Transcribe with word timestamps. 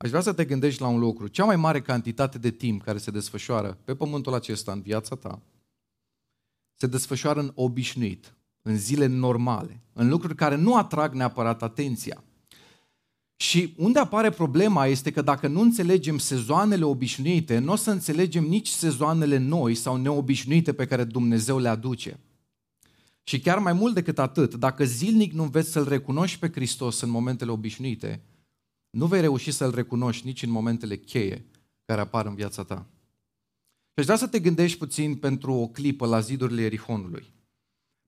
Aș 0.00 0.08
vrea 0.08 0.20
să 0.20 0.32
te 0.32 0.44
gândești 0.44 0.80
la 0.80 0.88
un 0.88 0.98
lucru. 0.98 1.28
Cea 1.28 1.44
mai 1.44 1.56
mare 1.56 1.80
cantitate 1.80 2.38
de 2.38 2.50
timp 2.50 2.82
care 2.82 2.98
se 2.98 3.10
desfășoară 3.10 3.78
pe 3.84 3.94
pământul 3.94 4.34
acesta, 4.34 4.72
în 4.72 4.80
viața 4.80 5.16
ta, 5.16 5.42
se 6.74 6.86
desfășoară 6.86 7.40
în 7.40 7.52
obișnuit, 7.54 8.34
în 8.62 8.76
zile 8.76 9.06
normale, 9.06 9.82
în 9.92 10.08
lucruri 10.08 10.34
care 10.34 10.56
nu 10.56 10.76
atrag 10.76 11.14
neapărat 11.14 11.62
atenția. 11.62 12.24
Și 13.36 13.74
unde 13.76 13.98
apare 13.98 14.30
problema 14.30 14.86
este 14.86 15.10
că 15.10 15.22
dacă 15.22 15.46
nu 15.46 15.60
înțelegem 15.60 16.18
sezoanele 16.18 16.84
obișnuite, 16.84 17.58
nu 17.58 17.72
o 17.72 17.76
să 17.76 17.90
înțelegem 17.90 18.44
nici 18.44 18.68
sezoanele 18.68 19.38
noi 19.38 19.74
sau 19.74 19.96
neobișnuite 19.96 20.72
pe 20.72 20.86
care 20.86 21.04
Dumnezeu 21.04 21.58
le 21.58 21.68
aduce. 21.68 22.20
Și 23.22 23.40
chiar 23.40 23.58
mai 23.58 23.72
mult 23.72 23.94
decât 23.94 24.18
atât, 24.18 24.54
dacă 24.54 24.84
zilnic 24.84 25.32
nu 25.32 25.42
înveți 25.42 25.70
să-L 25.70 25.88
recunoști 25.88 26.38
pe 26.38 26.50
Hristos 26.50 27.00
în 27.00 27.10
momentele 27.10 27.50
obișnuite, 27.50 28.22
nu 28.90 29.06
vei 29.06 29.20
reuși 29.20 29.50
să-L 29.50 29.74
recunoști 29.74 30.26
nici 30.26 30.42
în 30.42 30.50
momentele 30.50 30.96
cheie 30.96 31.46
care 31.84 32.00
apar 32.00 32.26
în 32.26 32.34
viața 32.34 32.64
ta. 32.64 32.86
Și 33.92 33.94
aș 33.94 34.04
vrea 34.04 34.16
să 34.16 34.26
te 34.26 34.38
gândești 34.40 34.78
puțin 34.78 35.16
pentru 35.16 35.52
o 35.52 35.68
clipă 35.68 36.06
la 36.06 36.20
zidurile 36.20 36.62
Erihonului. 36.62 37.32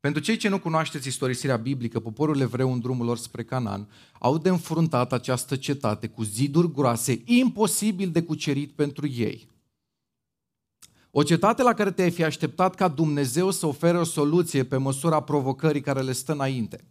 Pentru 0.00 0.22
cei 0.22 0.36
ce 0.36 0.48
nu 0.48 0.58
cunoașteți 0.58 1.08
istorisirea 1.08 1.56
biblică, 1.56 2.00
poporul 2.00 2.40
evreu 2.40 2.72
în 2.72 2.80
drumul 2.80 3.06
lor 3.06 3.18
spre 3.18 3.44
Canaan 3.44 3.88
au 4.18 4.38
de 4.38 4.48
înfruntat 4.48 5.12
această 5.12 5.56
cetate 5.56 6.06
cu 6.06 6.22
ziduri 6.22 6.72
groase, 6.72 7.22
imposibil 7.24 8.10
de 8.10 8.22
cucerit 8.22 8.72
pentru 8.72 9.06
ei. 9.08 9.48
O 11.10 11.22
cetate 11.22 11.62
la 11.62 11.74
care 11.74 11.90
te-ai 11.90 12.10
fi 12.10 12.24
așteptat 12.24 12.74
ca 12.74 12.88
Dumnezeu 12.88 13.50
să 13.50 13.66
ofere 13.66 13.98
o 13.98 14.04
soluție 14.04 14.64
pe 14.64 14.76
măsura 14.76 15.22
provocării 15.22 15.80
care 15.80 16.00
le 16.00 16.12
stă 16.12 16.32
înainte. 16.32 16.84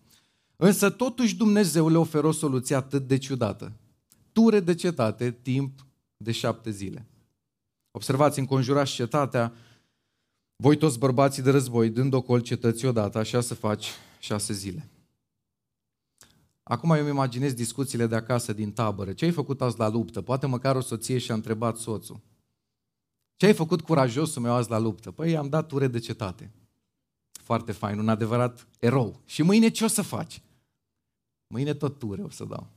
Însă 0.61 0.89
totuși 0.89 1.35
Dumnezeu 1.35 1.89
le 1.89 1.97
oferă 1.97 2.27
o 2.27 2.31
soluție 2.31 2.75
atât 2.75 3.07
de 3.07 3.17
ciudată. 3.17 3.71
Ture 4.31 4.59
de 4.59 4.75
cetate, 4.75 5.31
timp 5.31 5.85
de 6.17 6.31
șapte 6.31 6.69
zile. 6.69 7.07
Observați, 7.91 8.39
înconjurați 8.39 8.91
cetatea, 8.91 9.53
voi 10.55 10.77
toți 10.77 10.99
bărbații 10.99 11.43
de 11.43 11.49
război, 11.49 11.89
dând 11.89 12.13
ocol 12.13 12.39
cetății 12.39 12.87
odată, 12.87 13.17
așa 13.17 13.41
să 13.41 13.53
faci 13.55 13.87
șase 14.19 14.53
zile. 14.53 14.89
Acum 16.63 16.91
eu 16.91 16.99
îmi 16.99 17.09
imaginez 17.09 17.53
discuțiile 17.53 18.07
de 18.07 18.15
acasă 18.15 18.53
din 18.53 18.71
tabără. 18.71 19.13
Ce 19.13 19.25
ai 19.25 19.31
făcut 19.31 19.61
azi 19.61 19.77
la 19.77 19.89
luptă? 19.89 20.21
Poate 20.21 20.45
măcar 20.45 20.75
o 20.75 20.81
soție 20.81 21.17
și-a 21.17 21.33
întrebat 21.33 21.77
soțul. 21.77 22.19
Ce 23.35 23.45
ai 23.45 23.53
făcut 23.53 23.81
curajosul 23.81 24.41
meu 24.41 24.53
azi 24.53 24.69
la 24.69 24.77
luptă? 24.77 25.11
Păi 25.11 25.37
am 25.37 25.49
dat 25.49 25.67
ture 25.67 25.87
de 25.87 25.99
cetate. 25.99 26.51
Foarte 27.31 27.71
fain, 27.71 27.99
un 27.99 28.09
adevărat 28.09 28.67
erou. 28.79 29.21
Și 29.25 29.41
mâine 29.41 29.69
ce 29.69 29.83
o 29.83 29.87
să 29.87 30.01
faci? 30.01 30.41
Mâine 31.53 31.73
tot 31.73 31.99
ture 31.99 32.21
o 32.21 32.29
să 32.29 32.45
dau. 32.45 32.67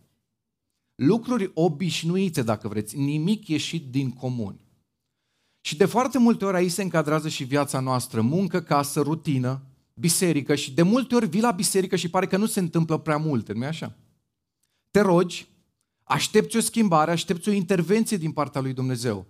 Lucruri 0.95 1.51
obișnuite, 1.55 2.43
dacă 2.43 2.69
vreți, 2.69 2.97
nimic 2.97 3.49
ieșit 3.49 3.91
din 3.91 4.11
comun. 4.11 4.61
Și 5.61 5.77
de 5.77 5.85
foarte 5.85 6.19
multe 6.19 6.45
ori 6.45 6.57
aici 6.57 6.71
se 6.71 6.83
încadrează 6.83 7.29
și 7.29 7.45
viața 7.45 7.81
noastră, 7.81 8.21
muncă, 8.21 8.63
casă, 8.63 9.01
rutină, 9.01 9.63
biserică 9.95 10.55
și 10.55 10.73
de 10.73 10.83
multe 10.83 11.15
ori 11.15 11.27
vii 11.27 11.41
la 11.41 11.51
biserică 11.51 11.97
și 11.97 12.09
pare 12.09 12.27
că 12.27 12.37
nu 12.37 12.47
se 12.47 12.61
întâmplă 12.61 12.99
prea 12.99 13.17
multe, 13.17 13.53
nu-i 13.53 13.67
așa? 13.67 13.97
Te 14.91 15.01
rogi, 15.01 15.49
aștepți 16.03 16.57
o 16.57 16.61
schimbare, 16.61 17.11
aștepți 17.11 17.49
o 17.49 17.53
intervenție 17.53 18.17
din 18.17 18.33
partea 18.33 18.61
lui 18.61 18.73
Dumnezeu. 18.73 19.27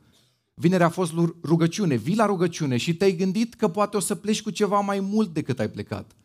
Vinerea 0.55 0.87
a 0.87 0.91
fost 0.91 1.13
rugăciune, 1.43 1.95
vii 1.95 2.17
la 2.17 2.27
rugăciune 2.27 2.77
și 2.77 2.97
te-ai 2.97 3.17
gândit 3.17 3.55
că 3.55 3.69
poate 3.69 3.97
o 3.97 4.01
să 4.01 4.15
pleci 4.15 4.43
cu 4.43 4.51
ceva 4.51 4.81
mai 4.81 5.01
mult 5.01 5.33
decât 5.33 5.59
ai 5.59 5.71
plecat. 5.71 6.17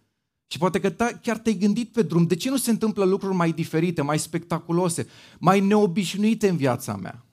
Și 0.48 0.58
poate 0.58 0.80
că 0.80 0.90
chiar 1.22 1.38
te-ai 1.38 1.56
gândit 1.56 1.92
pe 1.92 2.02
drum, 2.02 2.28
de 2.28 2.36
ce 2.36 2.50
nu 2.50 2.58
se 2.58 2.70
întâmplă 2.70 3.06
lucruri 3.06 3.36
mai 3.36 3.52
diferite, 3.52 4.02
mai 4.02 4.20
spectaculoase, 4.20 5.08
mai 5.40 5.60
neobișnuite 5.60 6.50
în 6.50 6.58
viața 6.58 6.96
mea? 6.96 7.26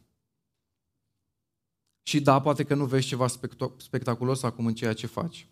Și 2.03 2.21
da, 2.21 2.41
poate 2.41 2.65
că 2.65 2.75
nu 2.75 2.87
vezi 2.87 3.07
ceva 3.07 3.27
spectaculos 3.77 4.43
acum 4.43 4.67
în 4.67 4.75
ceea 4.75 4.93
ce 4.93 5.07
faci. 5.07 5.49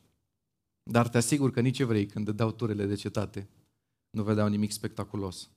Dar 0.83 1.09
te 1.09 1.17
asigur 1.17 1.51
că 1.51 1.61
nici 1.61 1.79
evrei, 1.79 2.07
când 2.07 2.25
dădeau 2.25 2.51
turele 2.51 2.87
de 2.87 2.95
cetate, 2.95 3.49
nu 4.11 4.23
vedeau 4.23 4.49
nimic 4.49 4.73
spectaculos. 4.73 5.51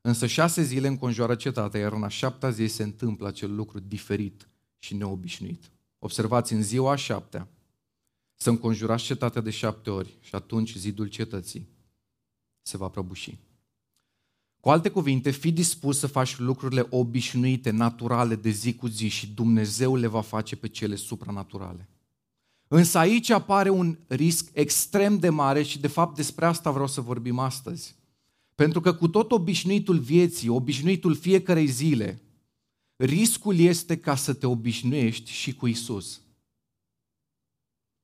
Însă 0.00 0.26
șase 0.26 0.62
zile 0.62 0.88
înconjoară 0.88 1.34
cetatea, 1.34 1.80
iar 1.80 1.92
în 1.92 2.02
a 2.02 2.08
șaptea 2.08 2.50
zi 2.50 2.66
se 2.66 2.82
întâmplă 2.82 3.26
acel 3.26 3.54
lucru 3.54 3.78
diferit 3.78 4.48
și 4.78 4.94
neobișnuit. 4.94 5.70
Observați, 5.98 6.52
în 6.52 6.62
ziua 6.62 6.92
a 6.92 6.96
șaptea, 6.96 7.48
să 8.42 8.50
înconjurați 8.50 9.04
cetatea 9.04 9.40
de 9.40 9.50
șapte 9.50 9.90
ori 9.90 10.18
și 10.20 10.34
atunci 10.34 10.76
zidul 10.76 11.06
cetății 11.06 11.68
se 12.62 12.76
va 12.76 12.88
prăbuși. 12.88 13.38
Cu 14.60 14.68
alte 14.68 14.88
cuvinte, 14.88 15.30
fii 15.30 15.52
dispus 15.52 15.98
să 15.98 16.06
faci 16.06 16.38
lucrurile 16.38 16.86
obișnuite, 16.90 17.70
naturale, 17.70 18.34
de 18.36 18.50
zi 18.50 18.74
cu 18.74 18.86
zi 18.86 19.08
și 19.08 19.26
Dumnezeu 19.26 19.96
le 19.96 20.06
va 20.06 20.20
face 20.20 20.56
pe 20.56 20.68
cele 20.68 20.94
supranaturale. 20.94 21.88
Însă 22.68 22.98
aici 22.98 23.30
apare 23.30 23.70
un 23.70 23.98
risc 24.06 24.50
extrem 24.52 25.18
de 25.18 25.28
mare 25.28 25.62
și 25.62 25.80
de 25.80 25.88
fapt 25.88 26.16
despre 26.16 26.44
asta 26.44 26.70
vreau 26.70 26.86
să 26.86 27.00
vorbim 27.00 27.38
astăzi. 27.38 27.96
Pentru 28.54 28.80
că 28.80 28.94
cu 28.94 29.08
tot 29.08 29.32
obișnuitul 29.32 29.98
vieții, 29.98 30.48
obișnuitul 30.48 31.14
fiecarei 31.14 31.66
zile, 31.66 32.22
riscul 32.96 33.58
este 33.58 33.98
ca 33.98 34.14
să 34.14 34.32
te 34.32 34.46
obișnuiești 34.46 35.30
și 35.30 35.54
cu 35.54 35.66
Isus. 35.66 36.20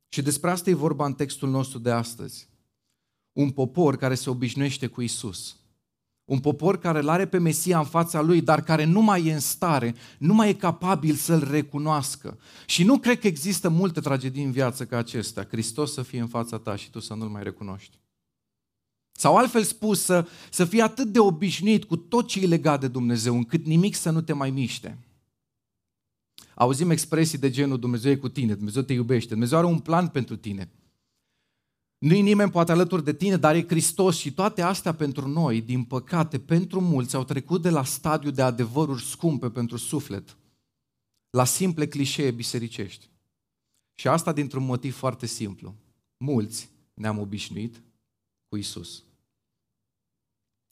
Și 0.08 0.22
despre 0.22 0.50
asta 0.50 0.70
e 0.70 0.74
vorba 0.74 1.06
în 1.06 1.14
textul 1.14 1.48
nostru 1.48 1.78
de 1.78 1.90
astăzi. 1.90 2.48
Un 3.32 3.50
popor 3.50 3.96
care 3.96 4.14
se 4.14 4.30
obișnuiește 4.30 4.86
cu 4.86 5.02
Isus. 5.02 5.56
Un 6.24 6.38
popor 6.38 6.78
care 6.78 6.98
îl 6.98 7.08
are 7.08 7.26
pe 7.26 7.38
Mesia 7.38 7.78
în 7.78 7.84
fața 7.84 8.20
lui, 8.20 8.40
dar 8.40 8.62
care 8.62 8.84
nu 8.84 9.00
mai 9.00 9.26
e 9.26 9.32
în 9.32 9.40
stare, 9.40 9.94
nu 10.18 10.34
mai 10.34 10.48
e 10.48 10.54
capabil 10.54 11.14
să-l 11.14 11.48
recunoască. 11.50 12.38
Și 12.66 12.84
nu 12.84 12.98
cred 12.98 13.18
că 13.18 13.26
există 13.26 13.68
multe 13.68 14.00
tragedii 14.00 14.44
în 14.44 14.50
viață 14.50 14.86
ca 14.86 14.96
acestea. 14.96 15.46
Hristos 15.50 15.92
să 15.92 16.02
fie 16.02 16.20
în 16.20 16.26
fața 16.26 16.58
ta 16.58 16.76
și 16.76 16.90
tu 16.90 17.00
să 17.00 17.14
nu-l 17.14 17.28
mai 17.28 17.42
recunoști. 17.42 17.98
Sau 19.12 19.36
altfel 19.36 19.62
spus, 19.62 20.02
să, 20.02 20.26
să 20.50 20.64
fii 20.64 20.80
atât 20.80 21.08
de 21.08 21.18
obișnuit 21.18 21.84
cu 21.84 21.96
tot 21.96 22.26
ce 22.26 22.40
e 22.40 22.46
legat 22.46 22.80
de 22.80 22.88
Dumnezeu, 22.88 23.34
încât 23.34 23.66
nimic 23.66 23.94
să 23.94 24.10
nu 24.10 24.20
te 24.20 24.32
mai 24.32 24.50
miște. 24.50 24.98
Auzim 26.58 26.90
expresii 26.90 27.38
de 27.38 27.50
genul 27.50 27.78
Dumnezeu 27.78 28.10
e 28.10 28.16
cu 28.16 28.28
tine, 28.28 28.54
Dumnezeu 28.54 28.82
te 28.82 28.92
iubește, 28.92 29.28
Dumnezeu 29.28 29.58
are 29.58 29.66
un 29.66 29.78
plan 29.78 30.08
pentru 30.08 30.36
tine. 30.36 30.70
Nu-i 31.98 32.22
nimeni 32.22 32.50
poate 32.50 32.72
alături 32.72 33.04
de 33.04 33.14
tine, 33.14 33.36
dar 33.36 33.54
e 33.54 33.66
Hristos 33.66 34.16
și 34.16 34.32
toate 34.32 34.62
astea 34.62 34.94
pentru 34.94 35.28
noi, 35.28 35.60
din 35.60 35.84
păcate, 35.84 36.38
pentru 36.38 36.80
mulți 36.80 37.16
au 37.16 37.24
trecut 37.24 37.62
de 37.62 37.70
la 37.70 37.84
stadiu 37.84 38.30
de 38.30 38.42
adevăruri 38.42 39.02
scumpe 39.02 39.50
pentru 39.50 39.76
suflet 39.76 40.36
la 41.30 41.44
simple 41.44 41.86
clișee 41.86 42.30
bisericești. 42.30 43.10
Și 43.94 44.08
asta 44.08 44.32
dintr-un 44.32 44.64
motiv 44.64 44.94
foarte 44.96 45.26
simplu. 45.26 45.74
Mulți 46.16 46.70
ne-am 46.94 47.18
obișnuit 47.18 47.82
cu 48.48 48.56
Isus. 48.56 49.02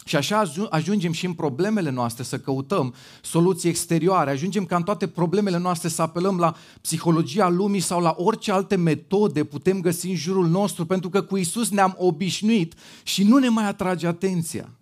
Și 0.04 0.16
așa 0.16 0.42
ajungem 0.70 1.12
și 1.12 1.26
în 1.26 1.34
problemele 1.34 1.91
noastre 1.91 2.22
să 2.22 2.38
căutăm 2.38 2.94
soluții 3.22 3.69
exterioare. 3.69 4.31
Ajungem 4.31 4.66
ca 4.66 4.76
în 4.76 4.82
toate 4.82 5.09
problemele 5.09 5.59
noastre 5.59 5.88
să 5.88 6.03
apelăm 6.03 6.38
la 6.38 6.56
psihologia 6.81 7.48
lumii 7.48 7.81
sau 7.81 8.00
la 8.00 8.15
orice 8.19 8.53
alte 8.53 8.76
metode 8.76 9.44
putem 9.44 9.81
găsi 9.81 10.09
în 10.09 10.16
jurul 10.16 10.48
nostru, 10.48 10.87
pentru 10.87 11.10
că 11.10 11.22
cu 11.22 11.37
Isus 11.37 11.70
ne-am 11.70 11.94
obișnuit 11.98 12.75
și 13.03 13.25
nu 13.25 13.38
ne 13.38 13.48
mai 13.48 13.65
atrage 13.65 14.06
atenția. 14.06 14.78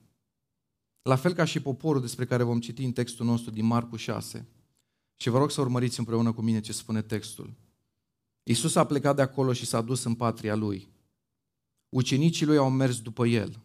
La 1.03 1.17
fel 1.17 1.33
ca 1.33 1.45
și 1.45 1.61
poporul 1.61 2.01
despre 2.01 2.25
care 2.25 2.43
vom 2.43 2.61
citi 2.61 2.85
în 2.85 2.93
textul 2.93 3.27
nostru 3.27 3.51
din 3.51 3.65
Marcu 3.65 3.97
6. 3.97 4.49
Și 5.17 5.29
vă 5.29 5.39
rog 5.39 5.51
să 5.51 5.61
urmăriți 5.61 5.99
împreună 5.99 6.33
cu 6.33 6.43
mine 6.43 6.61
ce 6.61 6.73
spune 6.73 7.03
textul. 7.03 7.53
Isus 8.43 8.75
a 8.75 8.85
plecat 8.85 9.17
de 9.17 9.23
acolo 9.23 9.53
și 9.53 9.67
s-a 9.67 9.81
dus 9.81 10.05
în 10.05 10.15
patria 10.15 10.55
lui. 10.55 10.89
Ucenicii 11.89 12.47
lui 12.47 12.57
au 12.57 12.71
mers 12.71 13.01
după 13.01 13.27
el– 13.27 13.59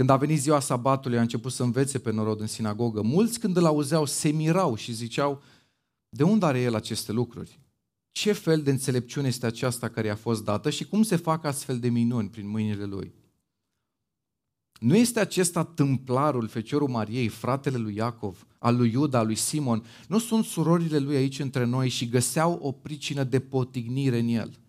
când 0.00 0.12
a 0.12 0.16
venit 0.16 0.40
ziua 0.40 0.60
sabatului, 0.60 1.18
a 1.18 1.20
început 1.20 1.52
să 1.52 1.62
învețe 1.62 1.98
pe 1.98 2.10
norod 2.10 2.40
în 2.40 2.46
sinagogă. 2.46 3.02
Mulți 3.02 3.38
când 3.38 3.56
îl 3.56 3.64
auzeau 3.64 4.04
se 4.04 4.28
mirau 4.28 4.74
și 4.74 4.92
ziceau, 4.92 5.42
de 6.08 6.22
unde 6.22 6.46
are 6.46 6.60
el 6.60 6.74
aceste 6.74 7.12
lucruri? 7.12 7.60
Ce 8.12 8.32
fel 8.32 8.62
de 8.62 8.70
înțelepciune 8.70 9.28
este 9.28 9.46
aceasta 9.46 9.88
care 9.88 10.06
i-a 10.06 10.16
fost 10.16 10.44
dată 10.44 10.70
și 10.70 10.84
cum 10.84 11.02
se 11.02 11.16
fac 11.16 11.44
astfel 11.44 11.78
de 11.78 11.88
minuni 11.88 12.28
prin 12.28 12.48
mâinile 12.48 12.84
lui? 12.84 13.14
Nu 14.78 14.96
este 14.96 15.20
acesta 15.20 15.64
tâmplarul, 15.64 16.48
feciorul 16.48 16.88
Mariei, 16.88 17.28
fratele 17.28 17.76
lui 17.76 17.94
Iacov, 17.94 18.46
al 18.58 18.76
lui 18.76 18.90
Iuda, 18.90 19.18
al 19.18 19.26
lui 19.26 19.34
Simon? 19.34 19.84
Nu 20.08 20.18
sunt 20.18 20.44
surorile 20.44 20.98
lui 20.98 21.16
aici 21.16 21.38
între 21.38 21.64
noi 21.64 21.88
și 21.88 22.08
găseau 22.08 22.58
o 22.62 22.72
pricină 22.72 23.24
de 23.24 23.40
potignire 23.40 24.18
în 24.18 24.28
el? 24.28 24.60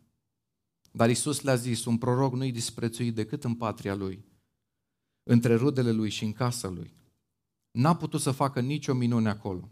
Dar 0.91 1.09
Isus 1.09 1.41
le-a 1.41 1.55
zis, 1.55 1.85
un 1.85 1.97
proroc 1.97 2.33
nu-i 2.33 2.51
disprețuit 2.51 3.15
decât 3.15 3.43
în 3.43 3.53
patria 3.55 3.95
lui 3.95 4.29
între 5.31 5.55
rudele 5.55 5.91
lui 5.91 6.09
și 6.09 6.23
în 6.23 6.33
casa 6.33 6.67
lui. 6.67 6.93
N-a 7.71 7.95
putut 7.95 8.21
să 8.21 8.31
facă 8.31 8.59
nicio 8.59 8.93
minune 8.93 9.29
acolo, 9.29 9.69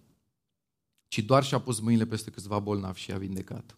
ci 1.07 1.19
doar 1.19 1.43
și-a 1.43 1.59
pus 1.59 1.79
mâinile 1.79 2.05
peste 2.05 2.31
câțiva 2.31 2.59
bolnavi 2.59 2.99
și 2.99 3.11
a 3.11 3.17
vindecat. 3.17 3.77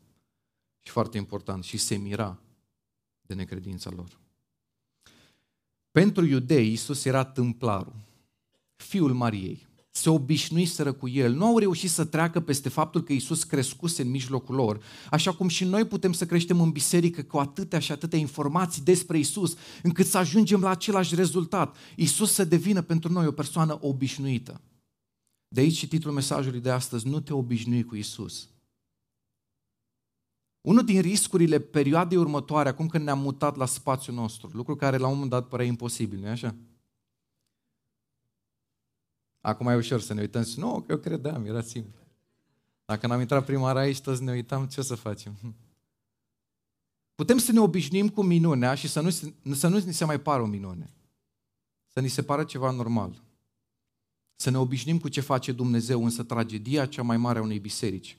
Și 0.79 0.91
foarte 0.91 1.17
important, 1.17 1.63
și 1.63 1.77
se 1.77 1.95
mira 1.95 2.39
de 3.21 3.33
necredința 3.33 3.89
lor. 3.89 4.19
Pentru 5.91 6.25
iudei, 6.25 6.69
Iisus 6.69 7.05
era 7.05 7.25
tâmplarul, 7.25 7.95
fiul 8.75 9.13
Mariei, 9.13 9.67
se 9.91 10.09
obișnuiseră 10.09 10.91
cu 10.91 11.07
el, 11.07 11.33
nu 11.33 11.45
au 11.45 11.57
reușit 11.57 11.89
să 11.89 12.05
treacă 12.05 12.39
peste 12.39 12.69
faptul 12.69 13.03
că 13.03 13.13
Isus 13.13 13.43
crescuse 13.43 14.01
în 14.01 14.09
mijlocul 14.09 14.55
lor, 14.55 14.83
așa 15.09 15.33
cum 15.33 15.47
și 15.47 15.63
noi 15.63 15.85
putem 15.85 16.13
să 16.13 16.25
creștem 16.25 16.61
în 16.61 16.71
biserică 16.71 17.21
cu 17.23 17.37
atâtea 17.37 17.79
și 17.79 17.91
atâtea 17.91 18.19
informații 18.19 18.81
despre 18.81 19.17
Isus, 19.17 19.55
încât 19.83 20.05
să 20.05 20.17
ajungem 20.17 20.61
la 20.61 20.69
același 20.69 21.15
rezultat. 21.15 21.77
Isus 21.95 22.31
să 22.31 22.43
devină 22.43 22.81
pentru 22.81 23.11
noi 23.11 23.27
o 23.27 23.31
persoană 23.31 23.77
obișnuită. 23.81 24.61
De 25.47 25.59
aici 25.59 25.77
și 25.77 25.87
titlul 25.87 26.13
mesajului 26.13 26.59
de 26.59 26.69
astăzi, 26.69 27.07
nu 27.07 27.19
te 27.19 27.33
obișnui 27.33 27.83
cu 27.83 27.95
Isus. 27.95 28.49
Unul 30.61 30.83
din 30.83 31.01
riscurile 31.01 31.59
perioadei 31.59 32.17
următoare, 32.17 32.69
acum 32.69 32.87
când 32.87 33.03
ne-am 33.03 33.19
mutat 33.19 33.55
la 33.55 33.65
spațiul 33.65 34.15
nostru, 34.15 34.49
lucru 34.53 34.75
care 34.75 34.97
la 34.97 35.07
un 35.07 35.13
moment 35.13 35.29
dat 35.29 35.47
părea 35.47 35.65
imposibil, 35.65 36.19
nu-i 36.19 36.29
așa? 36.29 36.55
Acum 39.41 39.67
e 39.67 39.75
ușor 39.75 40.01
să 40.01 40.13
ne 40.13 40.21
uităm 40.21 40.43
și 40.43 40.59
nu, 40.59 40.85
eu 40.89 40.97
credeam, 40.97 41.45
era 41.45 41.61
simplu. 41.61 42.01
Dacă 42.85 43.07
n-am 43.07 43.19
intrat 43.19 43.45
prima 43.45 43.61
oară 43.61 43.79
aici, 43.79 44.01
toți 44.01 44.23
ne 44.23 44.31
uitam, 44.31 44.67
ce 44.67 44.79
o 44.79 44.83
să 44.83 44.95
facem? 44.95 45.37
Putem 47.15 47.37
să 47.37 47.51
ne 47.51 47.59
obișnuim 47.59 48.09
cu 48.09 48.23
minunea 48.23 48.75
și 48.75 48.87
să 48.87 49.01
nu, 49.01 49.09
să 49.53 49.67
nu 49.67 49.77
ni 49.77 49.93
se 49.93 50.05
mai 50.05 50.19
pară 50.19 50.41
o 50.41 50.45
minune. 50.45 50.93
Să 51.87 51.99
ni 51.99 52.07
se 52.07 52.23
pară 52.23 52.43
ceva 52.43 52.71
normal. 52.71 53.23
Să 54.35 54.49
ne 54.49 54.57
obișnim 54.57 54.99
cu 54.99 55.07
ce 55.07 55.21
face 55.21 55.51
Dumnezeu, 55.51 56.03
însă 56.03 56.23
tragedia 56.23 56.85
cea 56.85 57.01
mai 57.01 57.17
mare 57.17 57.39
a 57.39 57.41
unei 57.41 57.59
biserici. 57.59 58.17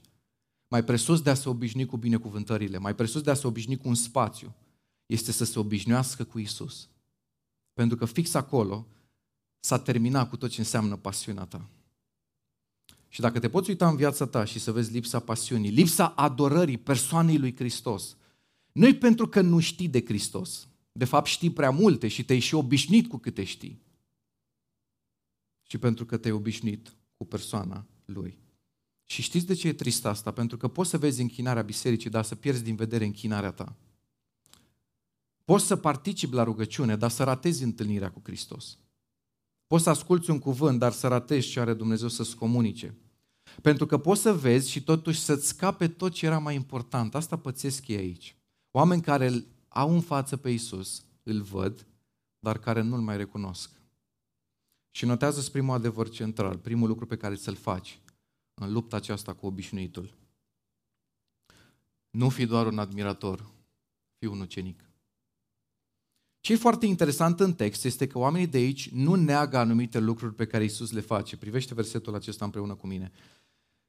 Mai 0.68 0.84
presus 0.84 1.22
de 1.22 1.30
a 1.30 1.34
se 1.34 1.48
obișnui 1.48 1.86
cu 1.86 1.96
binecuvântările, 1.96 2.78
mai 2.78 2.94
presus 2.94 3.22
de 3.22 3.30
a 3.30 3.34
se 3.34 3.46
obișnui 3.46 3.76
cu 3.76 3.88
un 3.88 3.94
spațiu, 3.94 4.54
este 5.06 5.32
să 5.32 5.44
se 5.44 5.58
obișnuiască 5.58 6.24
cu 6.24 6.38
Isus. 6.38 6.88
Pentru 7.72 7.96
că 7.96 8.04
fix 8.04 8.34
acolo 8.34 8.86
s-a 9.64 9.78
terminat 9.78 10.28
cu 10.28 10.36
tot 10.36 10.50
ce 10.50 10.60
înseamnă 10.60 10.96
pasiunea 10.96 11.44
ta. 11.44 11.68
Și 13.08 13.20
dacă 13.20 13.38
te 13.38 13.48
poți 13.48 13.70
uita 13.70 13.88
în 13.88 13.96
viața 13.96 14.26
ta 14.26 14.44
și 14.44 14.58
să 14.58 14.72
vezi 14.72 14.92
lipsa 14.92 15.18
pasiunii, 15.18 15.70
lipsa 15.70 16.06
adorării 16.06 16.78
persoanei 16.78 17.38
lui 17.38 17.56
Hristos, 17.56 18.16
nu 18.72 18.94
pentru 18.94 19.28
că 19.28 19.40
nu 19.40 19.60
știi 19.60 19.88
de 19.88 20.04
Hristos. 20.04 20.68
De 20.92 21.04
fapt 21.04 21.26
știi 21.26 21.50
prea 21.50 21.70
multe 21.70 22.08
și 22.08 22.24
te-ai 22.24 22.38
și 22.38 22.54
obișnuit 22.54 23.08
cu 23.08 23.18
câte 23.18 23.44
știi. 23.44 23.82
Și 25.62 25.78
pentru 25.78 26.04
că 26.04 26.16
te-ai 26.16 26.34
obișnuit 26.34 26.94
cu 27.16 27.24
persoana 27.24 27.86
lui. 28.04 28.38
Și 29.04 29.22
știți 29.22 29.46
de 29.46 29.54
ce 29.54 29.68
e 29.68 29.72
trist 29.72 30.04
asta? 30.04 30.30
Pentru 30.30 30.56
că 30.56 30.68
poți 30.68 30.90
să 30.90 30.98
vezi 30.98 31.20
închinarea 31.20 31.62
bisericii, 31.62 32.10
dar 32.10 32.24
să 32.24 32.34
pierzi 32.34 32.62
din 32.62 32.76
vedere 32.76 33.04
închinarea 33.04 33.50
ta. 33.50 33.76
Poți 35.44 35.66
să 35.66 35.76
participi 35.76 36.34
la 36.34 36.42
rugăciune, 36.42 36.96
dar 36.96 37.10
să 37.10 37.24
ratezi 37.24 37.62
întâlnirea 37.62 38.10
cu 38.10 38.20
Hristos. 38.24 38.78
Poți 39.72 39.84
să 39.84 39.90
asculți 39.90 40.30
un 40.30 40.38
cuvânt, 40.38 40.78
dar 40.78 40.92
să 40.92 41.08
ratezi 41.08 41.48
ce 41.48 41.60
are 41.60 41.74
Dumnezeu 41.74 42.08
să-ți 42.08 42.36
comunice. 42.36 42.94
Pentru 43.62 43.86
că 43.86 43.98
poți 43.98 44.20
să 44.20 44.32
vezi 44.34 44.70
și 44.70 44.82
totuși 44.82 45.20
să-ți 45.20 45.46
scape 45.46 45.88
tot 45.88 46.12
ce 46.12 46.26
era 46.26 46.38
mai 46.38 46.54
important. 46.54 47.14
Asta 47.14 47.38
pățesc 47.38 47.88
ei 47.88 47.96
aici. 47.96 48.36
Oameni 48.70 49.02
care 49.02 49.26
îl 49.26 49.46
au 49.68 49.92
în 49.94 50.00
față 50.00 50.36
pe 50.36 50.50
Isus, 50.50 51.04
îl 51.22 51.40
văd, 51.40 51.86
dar 52.38 52.58
care 52.58 52.80
nu-l 52.80 53.00
mai 53.00 53.16
recunosc. 53.16 53.70
Și 54.90 55.04
notează 55.04 55.50
primul 55.50 55.74
adevăr 55.74 56.08
central, 56.08 56.58
primul 56.58 56.88
lucru 56.88 57.06
pe 57.06 57.16
care 57.16 57.36
să-l 57.36 57.56
faci 57.56 58.00
în 58.54 58.72
lupta 58.72 58.96
aceasta 58.96 59.34
cu 59.34 59.46
obișnuitul. 59.46 60.14
Nu 62.10 62.28
fi 62.28 62.46
doar 62.46 62.66
un 62.66 62.78
admirator, 62.78 63.50
fi 64.18 64.26
un 64.26 64.40
ucenic. 64.40 64.91
Ce 66.42 66.52
e 66.52 66.56
foarte 66.56 66.86
interesant 66.86 67.40
în 67.40 67.52
text 67.52 67.84
este 67.84 68.06
că 68.06 68.18
oamenii 68.18 68.46
de 68.46 68.58
aici 68.58 68.90
nu 68.90 69.14
neagă 69.14 69.56
anumite 69.56 69.98
lucruri 69.98 70.34
pe 70.34 70.44
care 70.44 70.64
Isus 70.64 70.92
le 70.92 71.00
face. 71.00 71.36
Privește 71.36 71.74
versetul 71.74 72.14
acesta 72.14 72.44
împreună 72.44 72.74
cu 72.74 72.86
mine. 72.86 73.12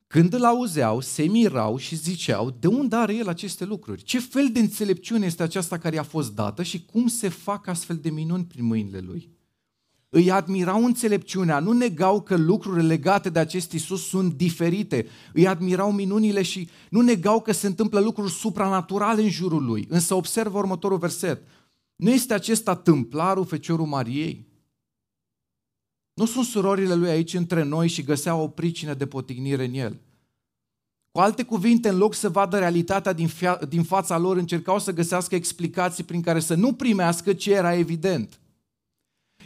Când 0.08 0.34
îl 0.34 0.44
auzeau, 0.44 1.00
se 1.00 1.24
mirau 1.24 1.78
și 1.78 1.96
ziceau, 1.96 2.58
de 2.60 2.68
unde 2.68 2.96
are 2.96 3.16
el 3.16 3.28
aceste 3.28 3.66
lucruri? 3.66 4.04
Ce 4.04 4.20
fel 4.20 4.50
de 4.52 4.60
înțelepciune 4.60 5.26
este 5.26 5.44
aceasta 5.44 5.78
care 5.78 5.96
i-a 5.96 6.04
fost 6.04 6.36
dată 6.36 6.64
și 6.64 6.86
cum 6.86 7.08
se 7.08 7.28
fac 7.28 7.68
astfel 7.68 7.96
de 7.96 8.10
minuni 8.10 8.46
prin 8.46 8.66
mâinile 8.66 9.00
lui? 9.00 9.30
Îi 10.10 10.32
admirau 10.32 10.86
înțelepciunea, 10.86 11.60
nu 11.60 11.72
negau 11.72 12.22
că 12.22 12.36
lucrurile 12.36 12.88
legate 12.88 13.30
de 13.30 13.40
acest 13.40 13.72
Isus 13.72 14.08
sunt 14.08 14.34
diferite. 14.34 15.08
Îi 15.34 15.48
admirau 15.48 15.92
minunile 15.92 16.42
și 16.42 16.70
nu 16.90 17.02
negau 17.02 17.42
că 17.42 17.52
se 17.52 17.68
întâmplă 17.68 18.00
lucruri 18.00 18.32
supranaturale 18.32 19.22
în 19.22 19.30
jurul 19.30 19.66
lui. 19.66 19.86
Însă 19.90 20.14
observă 20.14 20.58
următorul 20.58 20.98
verset. 20.98 21.42
Nu 22.04 22.12
este 22.12 22.34
acesta 22.34 22.76
tâmplarul 22.76 23.46
Feciorul 23.46 23.86
Mariei? 23.86 24.48
Nu 26.14 26.26
sunt 26.26 26.46
surorile 26.46 26.94
lui 26.94 27.10
aici 27.10 27.34
între 27.34 27.64
noi 27.64 27.88
și 27.88 28.04
găseau 28.04 28.42
o 28.42 28.48
pricină 28.48 28.94
de 28.94 29.08
potignire 29.08 29.66
în 29.66 29.74
el. 29.74 30.02
Cu 31.12 31.20
alte 31.20 31.44
cuvinte, 31.44 31.90
în 31.90 31.98
loc 31.98 32.14
să 32.14 32.30
vadă 32.30 32.58
realitatea 32.58 33.14
din, 33.14 33.28
fia- 33.28 33.68
din 33.68 33.84
fața 33.84 34.18
lor, 34.18 34.38
încercau 34.38 34.80
să 34.80 34.92
găsească 34.92 35.36
explicații 35.36 36.04
prin 36.04 36.22
care 36.22 36.40
să 36.40 36.56
nu 36.56 36.74
primească 36.74 37.34
ce 37.34 37.54
era 37.54 37.76
evident. 37.76 38.40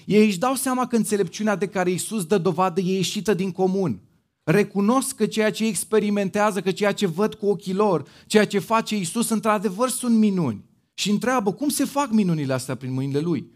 Ei 0.06 0.25
își 0.25 0.39
dau 0.39 0.56
seama 0.56 0.88
că 0.88 0.95
înțelepciunea 0.95 1.56
de 1.56 1.68
care 1.68 1.89
Iisus 1.89 2.25
dă 2.25 2.38
dovadă 2.38 2.80
e 2.80 2.95
ieșită 2.95 3.33
din 3.33 3.51
comun. 3.51 4.00
Recunosc 4.44 5.15
că 5.15 5.25
ceea 5.25 5.51
ce 5.51 5.65
experimentează, 5.65 6.62
că 6.62 6.71
ceea 6.71 6.92
ce 6.92 7.06
văd 7.06 7.33
cu 7.33 7.45
ochii 7.45 7.74
lor, 7.74 8.07
ceea 8.27 8.48
ce 8.48 8.59
face 8.59 8.95
Iisus, 8.95 9.30
într-adevăr 9.30 9.89
sunt 9.89 10.15
minuni 10.18 10.67
și 11.00 11.10
întreabă 11.10 11.54
cum 11.54 11.70
se 11.70 11.86
fac 11.86 12.12
minunile 12.12 12.54
astea 12.54 12.76
prin 12.76 12.94
mâinile 12.94 13.20
lui. 13.20 13.52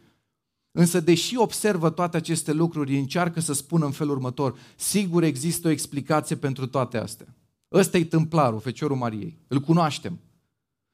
Însă, 0.71 0.99
deși 0.99 1.37
observă 1.37 1.89
toate 1.89 2.17
aceste 2.17 2.51
lucruri, 2.51 2.97
încearcă 2.97 3.39
să 3.39 3.53
spună 3.53 3.85
în 3.85 3.91
felul 3.91 4.15
următor, 4.15 4.59
sigur 4.75 5.23
există 5.23 5.67
o 5.67 5.71
explicație 5.71 6.35
pentru 6.35 6.67
toate 6.67 6.97
astea. 6.97 7.35
Ăsta 7.71 7.97
e 7.97 8.05
tâmplarul, 8.05 8.59
Feciorul 8.59 8.97
Mariei. 8.97 9.37
Îl 9.47 9.59
cunoaștem. 9.59 10.19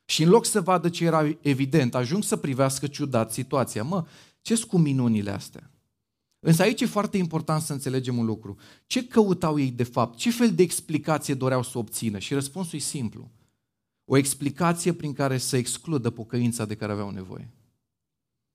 Și 0.06 0.24
în 0.24 0.30
loc 0.30 0.46
să 0.46 0.62
vadă 0.62 0.90
ce 0.90 1.06
era 1.06 1.38
evident, 1.42 1.96
ajung 1.96 2.24
să 2.24 2.36
privească 2.36 2.88
ciudat 2.88 3.32
situația. 3.32 3.84
Mă, 3.84 4.06
ce 4.42 4.66
cu 4.66 4.78
minunile 4.78 5.32
astea? 5.32 5.72
Însă 6.40 6.62
aici 6.62 6.82
e 6.82 6.86
foarte 6.86 7.18
important 7.18 7.62
să 7.62 7.74
înțelegem 7.74 8.18
un 8.18 8.26
lucru. 8.26 8.58
Ce 8.86 9.08
căutau 9.08 9.60
ei 9.60 9.72
de 9.72 9.84
fapt? 9.84 10.18
Ce 10.18 10.32
fel 10.32 10.52
de 10.54 10.64
explicație 10.64 11.34
doreau 11.34 11.64
să 11.64 11.78
obțină? 11.78 12.20
Și 12.20 12.34
răspunsul 12.34 12.78
e 12.78 12.82
simplu 12.82 13.32
o 14.10 14.18
explicație 14.18 14.94
prin 14.94 15.14
care 15.14 15.38
să 15.38 15.58
excludă 15.58 16.10
pocăința 16.10 16.66
de 16.66 16.76
care 16.76 16.92
aveau 16.92 17.10
nevoie. 17.10 17.50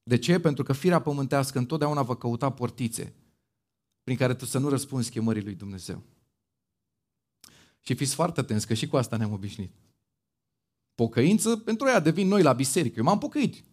De 0.03 0.19
ce? 0.19 0.41
Pentru 0.41 0.63
că 0.63 0.73
firea 0.73 1.01
pământească 1.01 1.59
întotdeauna 1.59 2.03
va 2.03 2.17
căuta 2.17 2.51
portițe 2.51 3.15
prin 4.03 4.17
care 4.17 4.35
tu 4.35 4.45
să 4.45 4.59
nu 4.59 4.69
răspunzi 4.69 5.11
chemării 5.11 5.43
lui 5.43 5.55
Dumnezeu. 5.55 6.03
Și 7.81 7.95
fiți 7.95 8.15
foarte 8.15 8.41
atenți, 8.41 8.67
că 8.67 8.75
și 8.75 8.87
cu 8.87 8.97
asta 8.97 9.17
ne-am 9.17 9.33
obișnuit. 9.33 9.73
Pocăință, 10.95 11.57
pentru 11.57 11.87
ea 11.87 12.01
devin 12.01 12.29
noi 12.29 12.43
la 12.43 12.53
biserică. 12.53 12.99
Eu 12.99 13.05
m-am 13.05 13.19
pocăit. 13.19 13.65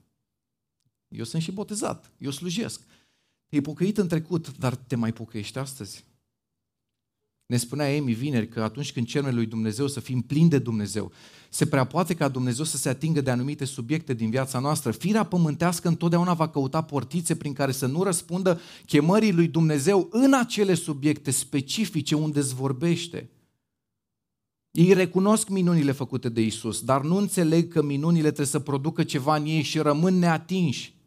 Eu 1.07 1.23
sunt 1.23 1.41
și 1.41 1.51
botezat. 1.51 2.11
Eu 2.17 2.31
slujesc. 2.31 2.81
Te-ai 3.47 3.61
pocăit 3.61 3.97
în 3.97 4.07
trecut, 4.07 4.57
dar 4.57 4.75
te 4.75 4.95
mai 4.95 5.13
pocăiești 5.13 5.57
astăzi? 5.57 6.05
Ne 7.49 7.57
spunea 7.57 7.95
Emi 7.95 8.13
vineri 8.13 8.47
că 8.47 8.61
atunci 8.61 8.91
când 8.93 9.07
cerem 9.07 9.35
lui 9.35 9.45
Dumnezeu 9.45 9.87
să 9.87 9.99
fim 9.99 10.21
plini 10.21 10.49
de 10.49 10.59
Dumnezeu, 10.59 11.11
se 11.49 11.65
prea 11.65 11.83
poate 11.83 12.13
ca 12.13 12.27
Dumnezeu 12.27 12.65
să 12.65 12.77
se 12.77 12.89
atingă 12.89 13.21
de 13.21 13.31
anumite 13.31 13.65
subiecte 13.65 14.13
din 14.13 14.29
viața 14.29 14.59
noastră. 14.59 14.91
Firea 14.91 15.23
pământească 15.23 15.87
întotdeauna 15.87 16.33
va 16.33 16.49
căuta 16.49 16.81
portițe 16.81 17.35
prin 17.35 17.53
care 17.53 17.71
să 17.71 17.85
nu 17.85 18.03
răspundă 18.03 18.59
chemării 18.85 19.33
lui 19.33 19.47
Dumnezeu 19.47 20.07
în 20.11 20.33
acele 20.33 20.73
subiecte 20.73 21.31
specifice 21.31 22.15
unde 22.15 22.39
îți 22.39 22.55
vorbește. 22.55 23.29
Ei 24.71 24.93
recunosc 24.93 25.47
minunile 25.47 25.91
făcute 25.91 26.29
de 26.29 26.41
Isus, 26.41 26.81
dar 26.81 27.01
nu 27.01 27.15
înțeleg 27.15 27.71
că 27.71 27.83
minunile 27.83 28.27
trebuie 28.27 28.45
să 28.45 28.59
producă 28.59 29.03
ceva 29.03 29.35
în 29.35 29.45
ei 29.45 29.61
și 29.61 29.79
rămân 29.79 30.19
neatinși. 30.19 30.97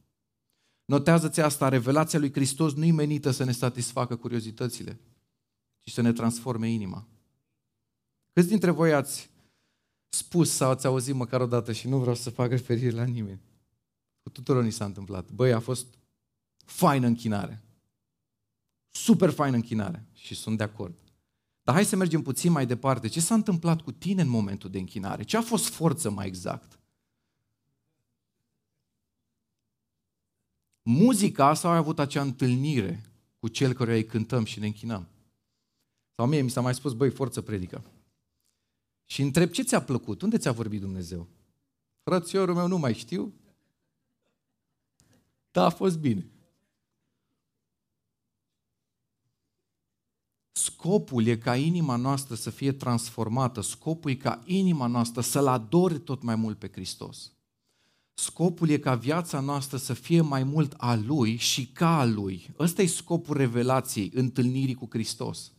Notează-ți 0.84 1.40
asta, 1.40 1.68
revelația 1.68 2.18
lui 2.18 2.32
Hristos 2.32 2.74
nu-i 2.74 2.90
menită 2.90 3.30
să 3.30 3.44
ne 3.44 3.52
satisfacă 3.52 4.16
curiozitățile 4.16 5.00
și 5.82 5.94
să 5.94 6.00
ne 6.00 6.12
transforme 6.12 6.68
inima. 6.68 7.06
Câți 8.32 8.48
dintre 8.48 8.70
voi 8.70 8.92
ați 8.92 9.30
spus 10.08 10.50
sau 10.50 10.70
ați 10.70 10.86
auzit 10.86 11.14
măcar 11.14 11.40
o 11.40 11.46
dată 11.46 11.72
și 11.72 11.88
nu 11.88 11.98
vreau 11.98 12.14
să 12.14 12.30
fac 12.30 12.50
referire 12.50 12.90
la 12.90 13.04
nimeni? 13.04 13.40
Cu 14.22 14.30
tuturor 14.30 14.62
ni 14.62 14.72
s-a 14.72 14.84
întâmplat. 14.84 15.30
Băi, 15.30 15.52
a 15.52 15.60
fost 15.60 15.86
faină 16.64 17.06
închinare. 17.06 17.62
Super 18.90 19.30
faină 19.30 19.56
închinare. 19.56 20.06
Și 20.12 20.34
sunt 20.34 20.56
de 20.56 20.62
acord. 20.62 20.94
Dar 21.62 21.74
hai 21.74 21.84
să 21.84 21.96
mergem 21.96 22.22
puțin 22.22 22.52
mai 22.52 22.66
departe. 22.66 23.08
Ce 23.08 23.20
s-a 23.20 23.34
întâmplat 23.34 23.80
cu 23.80 23.92
tine 23.92 24.22
în 24.22 24.28
momentul 24.28 24.70
de 24.70 24.78
închinare? 24.78 25.22
Ce 25.22 25.36
a 25.36 25.42
fost 25.42 25.68
forță 25.68 26.10
mai 26.10 26.26
exact? 26.26 26.78
Muzica 30.82 31.54
sau 31.54 31.70
ai 31.70 31.76
avut 31.76 31.98
acea 31.98 32.22
întâlnire 32.22 33.02
cu 33.38 33.48
cel 33.48 33.72
care 33.72 33.94
îi 33.94 34.06
cântăm 34.06 34.44
și 34.44 34.58
ne 34.58 34.66
închinăm? 34.66 35.08
Sau 36.22 36.30
mie 36.30 36.42
mi 36.42 36.50
s-a 36.50 36.60
mai 36.60 36.74
spus, 36.74 36.92
băi, 36.92 37.10
forță 37.10 37.40
predică. 37.40 37.84
Și 39.04 39.22
întreb, 39.22 39.50
ce 39.50 39.62
ți-a 39.62 39.82
plăcut? 39.82 40.22
Unde 40.22 40.38
ți-a 40.38 40.52
vorbit 40.52 40.80
Dumnezeu? 40.80 41.28
Frățiorul 42.02 42.54
meu 42.54 42.66
nu 42.66 42.78
mai 42.78 42.94
știu. 42.94 43.32
Da, 45.50 45.64
a 45.64 45.70
fost 45.70 45.98
bine. 45.98 46.30
Scopul 50.52 51.26
e 51.26 51.36
ca 51.36 51.56
inima 51.56 51.96
noastră 51.96 52.34
să 52.34 52.50
fie 52.50 52.72
transformată, 52.72 53.60
scopul 53.60 54.10
e 54.10 54.14
ca 54.14 54.42
inima 54.44 54.86
noastră 54.86 55.20
să-L 55.20 55.46
adore 55.46 55.98
tot 55.98 56.22
mai 56.22 56.34
mult 56.34 56.58
pe 56.58 56.70
Hristos. 56.72 57.32
Scopul 58.14 58.68
e 58.68 58.78
ca 58.78 58.94
viața 58.94 59.40
noastră 59.40 59.76
să 59.76 59.94
fie 59.94 60.20
mai 60.20 60.44
mult 60.44 60.74
a 60.76 60.94
Lui 60.94 61.36
și 61.36 61.66
ca 61.66 61.98
a 61.98 62.04
Lui. 62.04 62.54
Ăsta 62.58 62.82
e 62.82 62.86
scopul 62.86 63.36
revelației, 63.36 64.10
întâlnirii 64.14 64.74
cu 64.74 64.86
Hristos. 64.90 65.52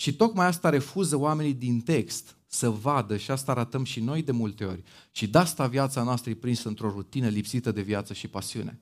Și 0.00 0.14
tocmai 0.14 0.46
asta 0.46 0.68
refuză 0.68 1.16
oamenii 1.16 1.54
din 1.54 1.80
text 1.80 2.36
să 2.46 2.70
vadă 2.70 3.16
și 3.16 3.30
asta 3.30 3.52
arătăm 3.52 3.84
și 3.84 4.00
noi 4.00 4.22
de 4.22 4.32
multe 4.32 4.64
ori. 4.64 4.82
Și 5.10 5.28
de 5.28 5.38
asta 5.38 5.66
viața 5.66 6.02
noastră 6.02 6.30
e 6.30 6.34
prinsă 6.34 6.68
într-o 6.68 6.90
rutină 6.90 7.28
lipsită 7.28 7.72
de 7.72 7.82
viață 7.82 8.12
și 8.12 8.28
pasiune. 8.28 8.80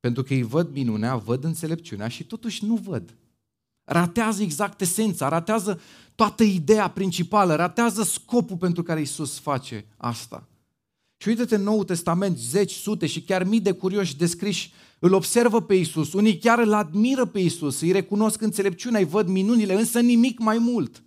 Pentru 0.00 0.22
că 0.22 0.34
ei 0.34 0.42
văd 0.42 0.72
minunea, 0.72 1.16
văd 1.16 1.44
înțelepciunea 1.44 2.08
și 2.08 2.24
totuși 2.24 2.64
nu 2.64 2.74
văd. 2.74 3.16
Ratează 3.84 4.42
exact 4.42 4.80
esența, 4.80 5.28
ratează 5.28 5.80
toată 6.14 6.42
ideea 6.42 6.88
principală, 6.88 7.54
ratează 7.54 8.02
scopul 8.02 8.56
pentru 8.56 8.82
care 8.82 9.00
Isus 9.00 9.38
face 9.38 9.86
asta. 9.96 10.48
Și 11.16 11.28
uite-te 11.28 11.54
în 11.54 11.62
Noul 11.62 11.84
Testament, 11.84 12.38
zeci, 12.38 12.72
sute 12.72 13.06
și 13.06 13.22
chiar 13.22 13.44
mii 13.44 13.60
de 13.60 13.72
curioși 13.72 14.16
descriși 14.16 14.72
îl 14.98 15.12
observă 15.12 15.62
pe 15.62 15.74
Isus, 15.74 16.12
unii 16.12 16.38
chiar 16.38 16.58
îl 16.58 16.72
admiră 16.72 17.26
pe 17.26 17.38
Isus, 17.38 17.80
îi 17.80 17.92
recunosc 17.92 18.40
înțelepciunea, 18.40 19.00
îi 19.00 19.06
văd 19.06 19.28
minunile, 19.28 19.74
însă 19.74 20.00
nimic 20.00 20.38
mai 20.38 20.58
mult. 20.58 21.02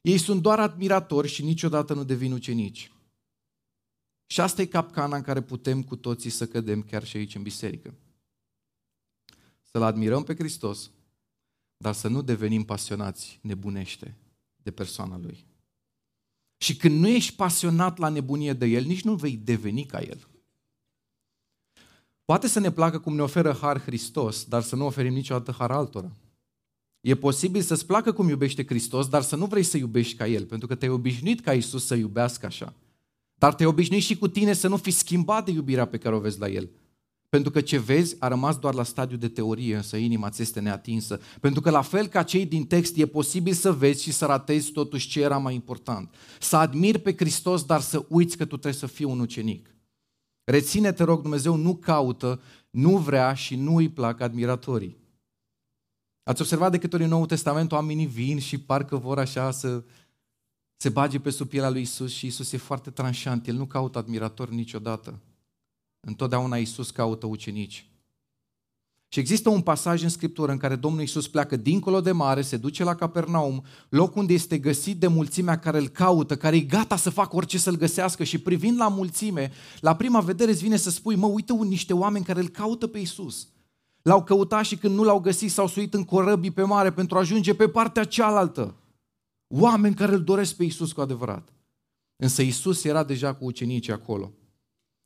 Ei 0.00 0.18
sunt 0.18 0.42
doar 0.42 0.60
admiratori 0.60 1.28
și 1.28 1.44
niciodată 1.44 1.94
nu 1.94 2.04
devin 2.04 2.32
ucenici. 2.32 2.90
Și 4.26 4.40
asta 4.40 4.62
e 4.62 4.66
capcana 4.66 5.16
în 5.16 5.22
care 5.22 5.42
putem 5.42 5.82
cu 5.82 5.96
toții 5.96 6.30
să 6.30 6.46
cădem 6.46 6.82
chiar 6.82 7.04
și 7.04 7.16
aici 7.16 7.34
în 7.34 7.42
biserică. 7.42 7.94
Să-L 9.62 9.82
admirăm 9.82 10.22
pe 10.22 10.34
Hristos, 10.34 10.90
dar 11.76 11.94
să 11.94 12.08
nu 12.08 12.22
devenim 12.22 12.64
pasionați 12.64 13.38
nebunește 13.42 14.16
de 14.62 14.70
persoana 14.70 15.18
Lui. 15.18 15.44
Și 16.56 16.76
când 16.76 17.00
nu 17.00 17.08
ești 17.08 17.34
pasionat 17.34 17.98
la 17.98 18.08
nebunie 18.08 18.52
de 18.52 18.66
El, 18.66 18.84
nici 18.84 19.02
nu 19.02 19.14
vei 19.14 19.36
deveni 19.36 19.86
ca 19.86 20.00
El. 20.00 20.28
Poate 22.26 22.48
să 22.48 22.60
ne 22.60 22.70
placă 22.70 22.98
cum 22.98 23.14
ne 23.14 23.22
oferă 23.22 23.58
har 23.60 23.80
Hristos, 23.80 24.44
dar 24.44 24.62
să 24.62 24.76
nu 24.76 24.86
oferim 24.86 25.12
niciodată 25.12 25.54
har 25.58 25.70
altora. 25.70 26.10
E 27.00 27.14
posibil 27.14 27.60
să-ți 27.60 27.86
placă 27.86 28.12
cum 28.12 28.28
iubește 28.28 28.64
Hristos, 28.66 29.08
dar 29.08 29.22
să 29.22 29.36
nu 29.36 29.46
vrei 29.46 29.62
să 29.62 29.76
iubești 29.76 30.16
ca 30.16 30.26
El, 30.26 30.44
pentru 30.44 30.66
că 30.66 30.74
te-ai 30.74 30.90
obișnuit 30.90 31.40
ca 31.40 31.52
Isus 31.52 31.86
să 31.86 31.94
iubească 31.94 32.46
așa. 32.46 32.74
Dar 33.34 33.54
te-ai 33.54 33.68
obișnuit 33.68 34.02
și 34.02 34.18
cu 34.18 34.28
tine 34.28 34.52
să 34.52 34.68
nu 34.68 34.76
fii 34.76 34.92
schimbat 34.92 35.44
de 35.44 35.50
iubirea 35.50 35.86
pe 35.86 35.98
care 35.98 36.14
o 36.14 36.18
vezi 36.18 36.38
la 36.38 36.48
El. 36.48 36.68
Pentru 37.28 37.50
că 37.50 37.60
ce 37.60 37.78
vezi 37.78 38.16
a 38.18 38.28
rămas 38.28 38.58
doar 38.58 38.74
la 38.74 38.82
stadiu 38.82 39.16
de 39.16 39.28
teorie, 39.28 39.76
însă 39.76 39.96
inima 39.96 40.30
ți 40.30 40.42
este 40.42 40.60
neatinsă. 40.60 41.20
Pentru 41.40 41.60
că 41.60 41.70
la 41.70 41.82
fel 41.82 42.06
ca 42.06 42.22
cei 42.22 42.46
din 42.46 42.66
text 42.66 42.96
e 42.96 43.06
posibil 43.06 43.52
să 43.52 43.72
vezi 43.72 44.02
și 44.02 44.12
să 44.12 44.26
ratezi 44.26 44.72
totuși 44.72 45.08
ce 45.08 45.20
era 45.20 45.38
mai 45.38 45.54
important. 45.54 46.14
Să 46.40 46.56
admiri 46.56 46.98
pe 46.98 47.14
Hristos, 47.16 47.64
dar 47.64 47.80
să 47.80 48.04
uiți 48.08 48.36
că 48.36 48.44
tu 48.44 48.56
trebuie 48.56 48.80
să 48.80 48.86
fii 48.86 49.04
un 49.04 49.20
ucenic. 49.20 49.75
Reține, 50.48 50.92
te 50.92 51.04
rog, 51.04 51.20
Dumnezeu 51.20 51.54
nu 51.54 51.76
caută, 51.76 52.40
nu 52.70 52.98
vrea 52.98 53.34
și 53.34 53.56
nu 53.56 53.76
îi 53.76 53.88
plac 53.88 54.20
admiratorii. 54.20 54.96
Ați 56.22 56.40
observat 56.40 56.70
de 56.70 56.78
câte 56.78 56.94
ori 56.94 57.04
în 57.04 57.10
Noul 57.10 57.26
Testament 57.26 57.72
oamenii 57.72 58.06
vin 58.06 58.38
și 58.38 58.60
parcă 58.60 58.96
vor 58.96 59.18
așa 59.18 59.50
să 59.50 59.84
se 60.76 60.88
bage 60.88 61.20
pe 61.20 61.30
sub 61.30 61.48
pielea 61.48 61.70
lui 61.70 61.80
Isus 61.80 62.12
și 62.12 62.26
Isus 62.26 62.52
e 62.52 62.56
foarte 62.56 62.90
tranșant. 62.90 63.46
El 63.46 63.54
nu 63.54 63.66
caută 63.66 63.98
admiratori 63.98 64.54
niciodată. 64.54 65.20
Întotdeauna 66.00 66.56
Isus 66.56 66.90
caută 66.90 67.26
ucenici. 67.26 67.90
Și 69.16 69.22
există 69.22 69.48
un 69.48 69.60
pasaj 69.60 70.02
în 70.02 70.08
Scriptură 70.08 70.52
în 70.52 70.58
care 70.58 70.76
Domnul 70.76 71.02
Isus 71.02 71.28
pleacă 71.28 71.56
dincolo 71.56 72.00
de 72.00 72.12
mare, 72.12 72.42
se 72.42 72.56
duce 72.56 72.84
la 72.84 72.94
Capernaum, 72.94 73.64
loc 73.88 74.16
unde 74.16 74.32
este 74.32 74.58
găsit 74.58 75.00
de 75.00 75.06
mulțimea 75.06 75.58
care 75.58 75.78
îl 75.78 75.88
caută, 75.88 76.36
care 76.36 76.56
e 76.56 76.60
gata 76.60 76.96
să 76.96 77.10
facă 77.10 77.36
orice 77.36 77.58
să-l 77.58 77.76
găsească 77.76 78.24
și 78.24 78.38
privind 78.38 78.78
la 78.78 78.88
mulțime, 78.88 79.50
la 79.80 79.96
prima 79.96 80.20
vedere 80.20 80.50
îți 80.50 80.62
vine 80.62 80.76
să 80.76 80.90
spui, 80.90 81.14
mă, 81.14 81.26
uite 81.26 81.52
niște 81.52 81.92
oameni 81.92 82.24
care 82.24 82.40
îl 82.40 82.48
caută 82.48 82.86
pe 82.86 82.98
Isus. 82.98 83.48
L-au 84.02 84.24
căutat 84.24 84.64
și 84.64 84.76
când 84.76 84.94
nu 84.94 85.02
l-au 85.02 85.20
găsit 85.20 85.50
s-au 85.50 85.66
suit 85.66 85.94
în 85.94 86.04
corăbii 86.04 86.50
pe 86.50 86.62
mare 86.62 86.92
pentru 86.92 87.16
a 87.16 87.20
ajunge 87.20 87.54
pe 87.54 87.68
partea 87.68 88.04
cealaltă. 88.04 88.74
Oameni 89.48 89.94
care 89.94 90.12
îl 90.12 90.22
doresc 90.22 90.56
pe 90.56 90.64
Isus 90.64 90.92
cu 90.92 91.00
adevărat. 91.00 91.52
Însă 92.16 92.42
Isus 92.42 92.84
era 92.84 93.04
deja 93.04 93.34
cu 93.34 93.44
ucenicii 93.44 93.92
acolo. 93.92 94.32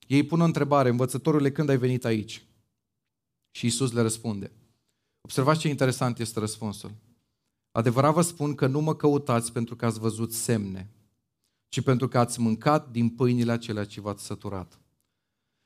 Ei 0.06 0.22
pun 0.22 0.40
o 0.40 0.44
întrebare, 0.44 0.88
învățătorule, 0.88 1.50
când 1.50 1.68
ai 1.68 1.78
venit 1.78 2.04
aici? 2.04 2.44
Și 3.50 3.66
Isus 3.66 3.92
le 3.92 4.02
răspunde. 4.02 4.52
Observați 5.20 5.60
ce 5.60 5.68
interesant 5.68 6.18
este 6.18 6.38
răspunsul. 6.38 6.94
Adevărat 7.72 8.12
vă 8.12 8.22
spun 8.22 8.54
că 8.54 8.66
nu 8.66 8.80
mă 8.80 8.94
căutați 8.94 9.52
pentru 9.52 9.76
că 9.76 9.86
ați 9.86 9.98
văzut 9.98 10.32
semne, 10.32 10.90
ci 11.68 11.80
pentru 11.80 12.08
că 12.08 12.18
ați 12.18 12.40
mâncat 12.40 12.90
din 12.90 13.08
pâinile 13.08 13.52
acelea 13.52 13.84
ce 13.84 14.00
v-ați 14.00 14.24
săturat. 14.24 14.80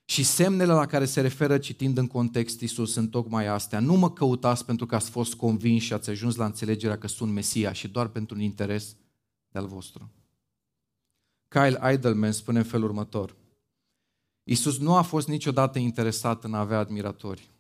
Și 0.05 0.23
semnele 0.23 0.73
la 0.73 0.87
care 0.87 1.05
se 1.05 1.21
referă 1.21 1.59
citind 1.59 1.99
în 1.99 2.07
context 2.07 2.61
Isus 2.61 2.93
sunt 2.93 3.11
tocmai 3.11 3.47
astea. 3.47 3.81
Nu 3.81 3.95
mă 3.95 4.11
căutați 4.11 4.65
pentru 4.65 4.87
că 4.87 4.95
ați 4.95 5.11
fost 5.11 5.35
convinși 5.35 5.87
și 5.87 5.93
ați 5.93 6.11
ajuns 6.11 6.37
la 6.37 6.45
înțelegerea 6.45 6.99
că 6.99 7.07
sunt 7.07 7.33
Mesia 7.33 7.73
și 7.73 7.89
doar 7.89 8.09
pentru 8.09 8.37
un 8.37 8.43
interes 8.43 8.97
de-al 9.49 9.67
vostru. 9.67 10.11
Kyle 11.49 11.93
Idleman 11.93 12.33
spune 12.33 12.59
în 12.59 12.65
felul 12.65 12.89
următor. 12.89 13.37
Isus 14.43 14.79
nu 14.79 14.95
a 14.95 15.03
fost 15.03 15.29
niciodată 15.29 15.79
interesat 15.79 16.45
în 16.45 16.55
a 16.55 16.59
avea 16.59 16.79
admiratori. 16.79 17.51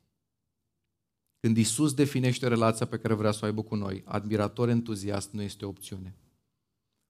Când 1.45 1.57
Isus 1.57 1.95
definește 1.95 2.49
relația 2.49 2.87
pe 2.87 2.99
care 2.99 3.15
vrea 3.15 3.31
să 3.31 3.39
o 3.43 3.45
aibă 3.45 3.63
cu 3.63 3.75
noi, 3.75 4.03
admirator 4.07 4.69
entuziast 4.69 5.33
nu 5.33 5.43
este 5.43 5.65
o 5.65 5.69
opțiune. 5.69 6.17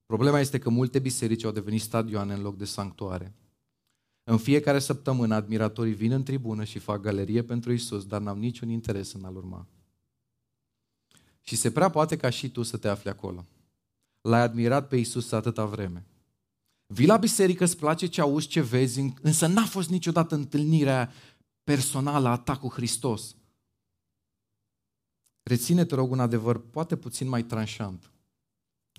Problema 0.06 0.40
este 0.40 0.58
că 0.58 0.70
multe 0.70 0.98
biserici 0.98 1.44
au 1.44 1.50
devenit 1.50 1.80
stadioane 1.80 2.34
în 2.34 2.42
loc 2.42 2.56
de 2.56 2.64
sanctuare. 2.64 3.34
În 4.24 4.38
fiecare 4.38 4.78
săptămână 4.78 5.34
admiratorii 5.34 5.92
vin 5.92 6.12
în 6.12 6.22
tribună 6.22 6.64
și 6.64 6.78
fac 6.78 7.00
galerie 7.00 7.42
pentru 7.42 7.72
Isus, 7.72 8.06
dar 8.06 8.20
n-au 8.20 8.36
niciun 8.36 8.68
interes 8.68 9.12
în 9.12 9.24
a-L 9.24 9.36
urma. 9.36 9.66
Și 11.40 11.56
se 11.56 11.70
prea 11.70 11.88
poate 11.88 12.16
ca 12.16 12.30
și 12.30 12.50
tu 12.50 12.62
să 12.62 12.76
te 12.76 12.88
afli 12.88 13.10
acolo. 13.10 13.46
L-ai 14.20 14.40
admirat 14.40 14.88
pe 14.88 14.96
Isus 14.96 15.32
atâta 15.32 15.64
vreme. 15.64 16.06
Vii 16.86 17.06
la 17.06 17.16
biserică, 17.16 17.64
îți 17.64 17.76
place 17.76 18.06
ce 18.06 18.20
auzi, 18.20 18.46
ce 18.46 18.60
vezi, 18.60 19.00
însă 19.22 19.46
n-a 19.46 19.64
fost 19.64 19.88
niciodată 19.88 20.34
întâlnirea 20.34 21.12
personală 21.64 22.28
a 22.28 22.36
ta 22.36 22.56
cu 22.56 22.68
Hristos. 22.68 23.36
Reține, 25.44 25.84
te 25.84 25.94
rog, 25.94 26.10
un 26.10 26.20
adevăr 26.20 26.70
poate 26.70 26.96
puțin 26.96 27.28
mai 27.28 27.44
tranșant. 27.44 28.10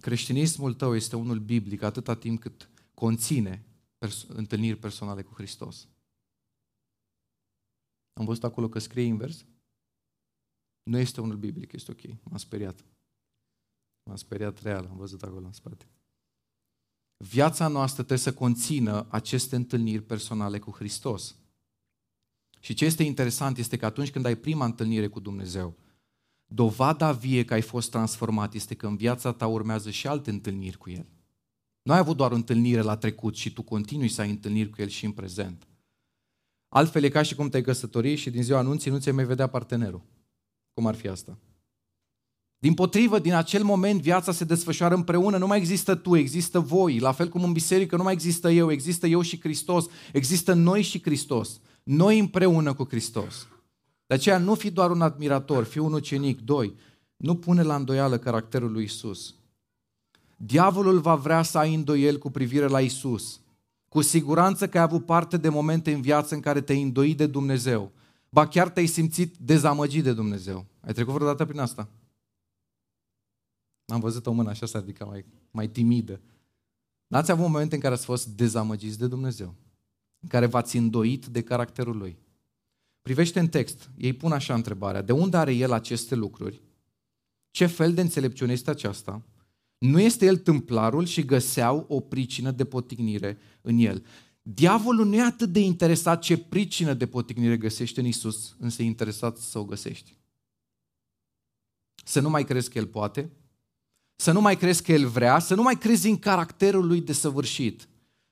Creștinismul 0.01 0.73
tău 0.73 0.95
este 0.95 1.15
unul 1.15 1.39
biblic 1.39 1.81
atâta 1.81 2.15
timp 2.15 2.39
cât 2.39 2.69
conține 2.93 3.65
pers- 3.97 4.27
întâlniri 4.27 4.77
personale 4.77 5.23
cu 5.23 5.33
Hristos. 5.33 5.87
Am 8.13 8.25
văzut 8.25 8.43
acolo 8.43 8.69
că 8.69 8.79
scrie 8.79 9.03
invers. 9.03 9.45
Nu 10.83 10.97
este 10.97 11.21
unul 11.21 11.37
biblic, 11.37 11.71
este 11.71 11.91
ok. 11.91 12.23
M-am 12.23 12.37
speriat. 12.37 12.85
M-am 14.03 14.15
speriat 14.15 14.61
real, 14.61 14.85
am 14.85 14.97
văzut 14.97 15.23
acolo 15.23 15.45
în 15.45 15.53
spate. 15.53 15.87
Viața 17.17 17.67
noastră 17.67 18.03
trebuie 18.03 18.17
să 18.17 18.33
conțină 18.33 19.07
aceste 19.09 19.55
întâlniri 19.55 20.03
personale 20.03 20.59
cu 20.59 20.71
Hristos. 20.71 21.35
Și 22.59 22.73
ce 22.73 22.85
este 22.85 23.03
interesant 23.03 23.57
este 23.57 23.77
că 23.77 23.85
atunci 23.85 24.11
când 24.11 24.25
ai 24.25 24.35
prima 24.35 24.65
întâlnire 24.65 25.07
cu 25.07 25.19
Dumnezeu, 25.19 25.77
dovada 26.55 27.12
vie 27.12 27.45
că 27.45 27.53
ai 27.53 27.62
fost 27.62 27.89
transformat 27.89 28.53
este 28.53 28.75
că 28.75 28.88
în 28.88 28.95
viața 28.95 29.31
ta 29.31 29.47
urmează 29.47 29.89
și 29.89 30.07
alte 30.07 30.29
întâlniri 30.29 30.77
cu 30.77 30.89
El. 30.89 31.05
Nu 31.81 31.93
ai 31.93 32.00
avut 32.00 32.17
doar 32.17 32.31
o 32.31 32.35
întâlnire 32.35 32.81
la 32.81 32.97
trecut 32.97 33.35
și 33.35 33.53
tu 33.53 33.62
continui 33.62 34.09
să 34.09 34.21
ai 34.21 34.29
întâlniri 34.29 34.69
cu 34.69 34.81
El 34.81 34.88
și 34.88 35.05
în 35.05 35.12
prezent. 35.12 35.67
Altfel 36.69 37.03
e 37.03 37.09
ca 37.09 37.21
și 37.21 37.35
cum 37.35 37.50
te-ai 37.50 37.63
căsători 37.63 38.15
și 38.15 38.29
din 38.29 38.43
ziua 38.43 38.59
anunții 38.59 38.91
nu 38.91 39.00
ți-ai 39.00 39.15
mai 39.15 39.25
vedea 39.25 39.47
partenerul. 39.47 40.01
Cum 40.74 40.88
ar 40.88 40.95
fi 40.95 41.07
asta? 41.07 41.38
Din 42.57 42.74
potrivă, 42.74 43.19
din 43.19 43.33
acel 43.33 43.63
moment 43.63 44.01
viața 44.01 44.31
se 44.31 44.43
desfășoară 44.43 44.95
împreună, 44.95 45.38
nu 45.38 45.47
mai 45.47 45.57
există 45.57 45.95
tu, 45.95 46.15
există 46.15 46.59
voi. 46.59 47.00
La 47.00 47.12
fel 47.12 47.29
cum 47.29 47.43
în 47.43 47.51
biserică 47.51 47.95
nu 47.95 48.03
mai 48.03 48.13
există 48.13 48.50
eu, 48.50 48.71
există 48.71 49.07
eu 49.07 49.21
și 49.21 49.39
Hristos, 49.39 49.85
există 50.13 50.53
noi 50.53 50.81
și 50.81 51.01
Hristos. 51.01 51.59
Noi 51.83 52.19
împreună 52.19 52.74
cu 52.74 52.88
Hristos. 52.89 53.47
De 54.07 54.13
aceea 54.13 54.38
nu 54.38 54.55
fi 54.55 54.71
doar 54.71 54.91
un 54.91 55.01
admirator, 55.01 55.63
fi 55.63 55.77
un 55.77 55.93
ucenic. 55.93 56.41
Doi, 56.41 56.75
nu 57.15 57.35
pune 57.35 57.62
la 57.62 57.75
îndoială 57.75 58.17
caracterul 58.17 58.71
lui 58.71 58.83
Isus. 58.83 59.35
Diavolul 60.38 61.00
va 61.00 61.15
vrea 61.15 61.41
să 61.41 61.57
ai 61.57 61.74
îndoieli 61.74 62.17
cu 62.17 62.29
privire 62.29 62.67
la 62.67 62.81
Isus. 62.81 63.39
Cu 63.89 64.01
siguranță 64.01 64.67
că 64.67 64.77
ai 64.77 64.83
avut 64.83 65.05
parte 65.05 65.38
de 65.38 65.50
momente 65.50 65.93
în 65.93 66.01
viață 66.01 66.35
în 66.35 66.41
care 66.41 66.62
te-ai 66.62 66.81
îndoit 66.81 67.17
de 67.17 67.27
Dumnezeu. 67.27 67.91
Ba 68.29 68.47
chiar 68.47 68.69
te-ai 68.69 68.85
simțit 68.85 69.38
dezamăgit 69.38 70.03
de 70.03 70.13
Dumnezeu. 70.13 70.65
Ai 70.81 70.93
trecut 70.93 71.13
vreodată 71.13 71.45
prin 71.45 71.59
asta? 71.59 71.89
Am 73.85 74.00
văzut 74.00 74.25
o 74.25 74.31
mână 74.31 74.50
așa 74.50 74.65
s-a 74.65 74.79
ridicat 74.79 75.07
mai, 75.07 75.25
mai 75.51 75.67
timidă. 75.67 76.19
N-ați 77.07 77.31
avut 77.31 77.45
momente 77.45 77.75
în 77.75 77.81
care 77.81 77.93
ați 77.93 78.05
fost 78.05 78.27
dezamăgiți 78.27 78.97
de 78.97 79.07
Dumnezeu, 79.07 79.53
în 80.19 80.29
care 80.29 80.45
v-ați 80.45 80.77
îndoit 80.77 81.25
de 81.25 81.41
caracterul 81.41 81.97
Lui. 81.97 82.17
Privește 83.05 83.39
în 83.39 83.47
text, 83.47 83.89
ei 83.97 84.13
pun 84.13 84.31
așa 84.31 84.53
întrebarea, 84.53 85.01
de 85.01 85.12
unde 85.12 85.38
are 85.38 85.53
El 85.53 85.71
aceste 85.71 86.15
lucruri? 86.15 86.62
Ce 87.51 87.65
fel 87.65 87.93
de 87.93 88.01
înțelepciune 88.01 88.51
este 88.51 88.69
aceasta? 88.69 89.25
Nu 89.77 90.00
este 90.00 90.25
el 90.25 90.38
tâmplarul 90.38 91.05
și 91.05 91.25
găseau 91.25 91.85
o 91.88 92.00
pricină 92.00 92.51
de 92.51 92.65
potignire 92.65 93.38
în 93.62 93.77
el. 93.77 94.05
Diavolul 94.41 95.05
nu 95.05 95.15
e 95.15 95.21
atât 95.21 95.50
de 95.50 95.59
interesat 95.59 96.21
ce 96.21 96.38
pricină 96.38 96.93
de 96.93 97.07
potignire 97.07 97.57
găsește 97.57 98.00
în 98.00 98.05
Isus, 98.05 98.55
însă 98.59 98.81
e 98.81 98.85
interesat 98.85 99.38
să 99.38 99.59
o 99.59 99.65
găsești. 99.65 100.17
Să 102.03 102.19
nu 102.19 102.29
mai 102.29 102.43
crezi 102.43 102.69
că 102.69 102.77
el 102.77 102.88
poate, 102.88 103.31
să 104.15 104.31
nu 104.31 104.41
mai 104.41 104.57
crezi 104.57 104.83
că 104.83 104.91
el 104.91 105.07
vrea, 105.07 105.39
să 105.39 105.55
nu 105.55 105.62
mai 105.62 105.77
crezi 105.77 106.09
în 106.09 106.17
caracterul 106.17 106.88
lui 106.88 107.01
desăvârșit. 107.01 107.88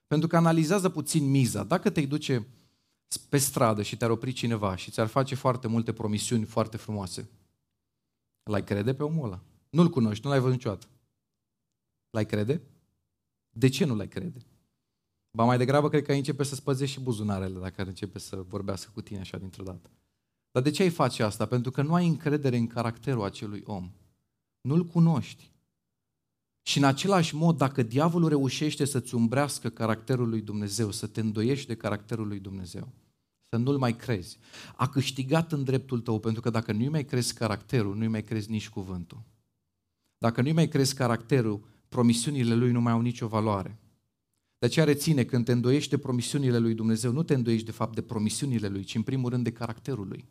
Pentru 0.08 0.28
că 0.28 0.36
analizează 0.36 0.90
puțin 0.90 1.30
miza. 1.30 1.64
Dacă 1.64 1.90
te 1.90 2.06
duce 2.06 2.48
pe 3.30 3.38
stradă 3.38 3.82
și 3.82 3.98
te-ar 3.98 4.10
opri 4.10 4.32
cineva 4.32 4.76
și 4.76 4.92
ți-ar 4.92 5.08
face 5.08 5.36
foarte 5.36 5.68
multe 5.68 5.94
promisiuni 5.94 6.46
foarte 6.46 6.78
frumoase, 6.78 7.30
l-ai 8.44 8.64
crede 8.64 8.94
pe 8.94 9.04
omul 9.04 9.26
ăla? 9.26 9.44
Nu-l 9.70 9.90
cunoști, 9.90 10.24
nu 10.24 10.30
l-ai 10.30 10.40
văzut 10.40 10.56
niciodată. 10.56 10.88
L-ai 12.10 12.26
crede? 12.26 12.62
De 13.50 13.70
ce 13.70 13.86
nu 13.86 13.96
l-ai 13.96 14.08
crede? 14.08 14.46
Ba 15.32 15.44
mai 15.44 15.58
degrabă 15.58 15.90
cred 15.90 16.04
că 16.04 16.12
ai 16.12 16.18
începe 16.18 16.44
să 16.44 16.56
spăzești 16.56 16.96
și 16.96 17.02
buzunarele 17.02 17.60
dacă 17.60 17.82
ar 17.82 17.88
începe 17.88 18.20
să 18.20 18.36
vorbească 18.36 18.92
cu 18.94 19.02
tine 19.02 19.20
așa 19.20 19.38
dintr-o 19.38 19.64
dată. 19.64 19.90
Dar 20.52 20.64
de 20.64 20.72
ce 20.72 20.84
ai 20.84 20.90
face 20.90 21.24
asta? 21.24 21.46
Pentru 21.46 21.72
că 21.72 21.82
nu 21.82 21.94
ai 21.94 22.08
încredere 22.08 22.58
în 22.58 22.68
caracterul 22.68 23.24
acelui 23.24 23.64
om. 23.66 23.92
Nu-l 24.62 24.86
cunoști. 24.86 25.53
Și 26.66 26.78
în 26.78 26.84
același 26.84 27.36
mod, 27.36 27.58
dacă 27.58 27.84
diavolul 27.84 28.30
reușește 28.30 28.86
să-ți 28.86 29.16
umbrească 29.16 29.70
caracterul 29.70 30.30
lui 30.30 30.42
Dumnezeu, 30.42 30.92
să 30.92 31.08
te 31.08 31.20
îndoiești 31.20 31.68
de 31.68 31.76
caracterul 31.76 32.28
lui 32.28 32.40
Dumnezeu, 32.40 32.94
să 33.50 33.58
nu-l 33.58 33.78
mai 33.78 33.96
crezi, 33.96 34.38
a 34.76 34.90
câștigat 34.90 35.52
în 35.52 35.64
dreptul 35.64 36.00
tău, 36.00 36.20
pentru 36.20 36.42
că 36.42 36.50
dacă 36.50 36.72
nu-i 36.72 36.90
mai 36.90 37.06
crezi 37.06 37.34
caracterul, 37.34 37.96
nu-i 37.96 38.08
mai 38.08 38.24
crezi 38.24 38.52
nici 38.52 38.70
cuvântul. 38.70 39.24
Dacă 40.18 40.42
nu-i 40.42 40.52
mai 40.52 40.68
crezi 40.68 40.96
caracterul, 40.96 41.64
promisiunile 41.90 42.56
lui 42.56 42.72
nu 42.72 42.82
mai 42.82 42.92
au 42.92 43.02
nicio 43.02 43.28
valoare. 43.28 43.80
De 44.58 44.66
aceea 44.66 44.86
reține, 44.86 45.24
când 45.24 45.46
te 45.46 45.52
îndoiești 45.52 45.90
de 45.90 45.98
promisiunile 45.98 46.58
lui 46.58 46.74
Dumnezeu, 46.74 47.12
nu 47.12 47.24
te 47.24 47.34
îndoiești 47.34 47.66
de 47.66 47.72
fapt 47.72 47.96
de 47.96 48.02
promisiunile 48.02 48.68
lui, 48.68 48.84
ci 48.84 48.96
în 48.96 49.02
primul 49.02 49.30
rând 49.30 49.44
de 49.44 49.52
caracterul 49.52 50.08
lui. 50.08 50.28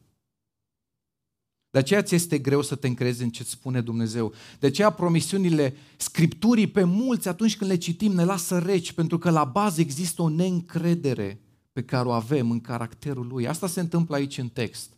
De 1.73 1.79
aceea 1.79 2.02
ți 2.02 2.14
este 2.14 2.38
greu 2.38 2.62
să 2.62 2.75
te 2.75 2.87
încrezi 2.87 3.23
în 3.23 3.31
ce 3.31 3.45
spune 3.45 3.81
Dumnezeu. 3.81 4.33
De 4.59 4.67
aceea 4.67 4.91
promisiunile 4.91 5.76
Scripturii 5.97 6.67
pe 6.67 6.85
mulți 6.85 7.29
atunci 7.29 7.57
când 7.57 7.71
le 7.71 7.76
citim 7.76 8.12
ne 8.12 8.25
lasă 8.25 8.59
reci, 8.59 8.93
pentru 8.93 9.19
că 9.19 9.31
la 9.31 9.45
bază 9.45 9.81
există 9.81 10.23
o 10.23 10.29
neîncredere 10.29 11.41
pe 11.73 11.83
care 11.83 12.09
o 12.09 12.11
avem 12.11 12.50
în 12.50 12.61
caracterul 12.61 13.26
lui. 13.26 13.49
Asta 13.49 13.67
se 13.67 13.81
întâmplă 13.81 14.14
aici 14.14 14.38
în 14.38 14.49
text. 14.49 14.91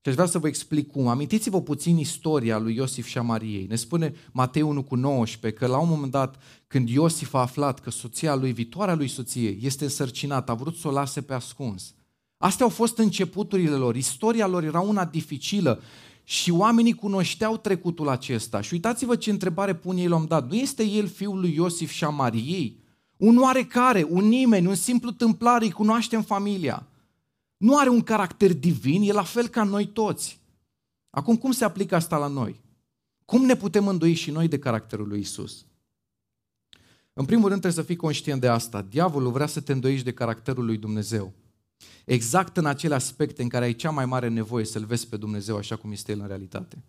Și 0.00 0.08
aș 0.08 0.14
vrea 0.14 0.26
să 0.26 0.38
vă 0.38 0.46
explic 0.46 0.90
cum. 0.90 1.08
Amintiți-vă 1.08 1.62
puțin 1.62 1.98
istoria 1.98 2.58
lui 2.58 2.74
Iosif 2.74 3.06
și 3.06 3.18
a 3.18 3.22
Mariei. 3.22 3.66
Ne 3.66 3.76
spune 3.76 4.14
Matei 4.32 4.62
1 4.62 4.82
cu 4.82 4.94
19 4.94 5.60
că 5.60 5.66
la 5.66 5.78
un 5.78 5.88
moment 5.88 6.10
dat, 6.10 6.36
când 6.66 6.88
Iosif 6.88 7.34
a 7.34 7.40
aflat 7.40 7.80
că 7.80 7.90
soția 7.90 8.34
lui, 8.34 8.52
viitoarea 8.52 8.94
lui 8.94 9.08
soție, 9.08 9.58
este 9.60 9.84
însărcinată, 9.84 10.50
a 10.50 10.54
vrut 10.54 10.76
să 10.76 10.88
o 10.88 10.90
lase 10.90 11.22
pe 11.22 11.34
ascuns. 11.34 11.94
Astea 12.44 12.64
au 12.64 12.70
fost 12.70 12.98
începuturile 12.98 13.74
lor. 13.74 13.96
Istoria 13.96 14.46
lor 14.46 14.64
era 14.64 14.80
una 14.80 15.04
dificilă 15.04 15.82
și 16.24 16.50
oamenii 16.50 16.94
cunoșteau 16.94 17.56
trecutul 17.56 18.08
acesta. 18.08 18.60
Și 18.60 18.72
uitați-vă 18.72 19.16
ce 19.16 19.30
întrebare 19.30 19.74
pun 19.74 19.96
ei 19.96 20.08
l-am 20.08 20.24
dat. 20.28 20.48
Nu 20.48 20.54
este 20.54 20.84
el 20.86 21.08
fiul 21.08 21.40
lui 21.40 21.54
Iosif 21.54 21.90
și 21.90 22.04
a 22.04 22.08
Mariei? 22.08 22.80
Un 23.16 23.38
oarecare, 23.38 24.06
un 24.08 24.24
nimeni, 24.24 24.66
un 24.66 24.74
simplu 24.74 25.10
tâmplar, 25.10 25.62
îi 25.62 25.70
cunoaștem 25.70 26.22
familia. 26.22 26.86
Nu 27.56 27.78
are 27.78 27.88
un 27.88 28.00
caracter 28.00 28.54
divin, 28.54 29.02
e 29.02 29.12
la 29.12 29.22
fel 29.22 29.48
ca 29.48 29.62
noi 29.62 29.86
toți. 29.86 30.40
Acum, 31.10 31.36
cum 31.36 31.52
se 31.52 31.64
aplică 31.64 31.94
asta 31.94 32.16
la 32.16 32.26
noi? 32.26 32.60
Cum 33.24 33.44
ne 33.44 33.56
putem 33.56 33.88
îndoi 33.88 34.14
și 34.14 34.30
noi 34.30 34.48
de 34.48 34.58
caracterul 34.58 35.08
lui 35.08 35.20
Isus? 35.20 35.66
În 37.12 37.24
primul 37.24 37.48
rând 37.48 37.60
trebuie 37.60 37.82
să 37.82 37.88
fii 37.88 37.96
conștient 37.96 38.40
de 38.40 38.48
asta. 38.48 38.82
Diavolul 38.82 39.32
vrea 39.32 39.46
să 39.46 39.60
te 39.60 39.72
îndoiești 39.72 40.04
de 40.04 40.12
caracterul 40.12 40.64
lui 40.64 40.76
Dumnezeu. 40.76 41.32
Exact 42.04 42.56
în 42.56 42.66
acele 42.66 42.94
aspecte 42.94 43.42
în 43.42 43.48
care 43.48 43.64
ai 43.64 43.74
cea 43.74 43.90
mai 43.90 44.06
mare 44.06 44.28
nevoie 44.28 44.64
să-L 44.64 44.84
vezi 44.84 45.08
pe 45.08 45.16
Dumnezeu 45.16 45.56
așa 45.56 45.76
cum 45.76 45.92
este 45.92 46.12
El 46.12 46.20
în 46.20 46.26
realitate. 46.26 46.82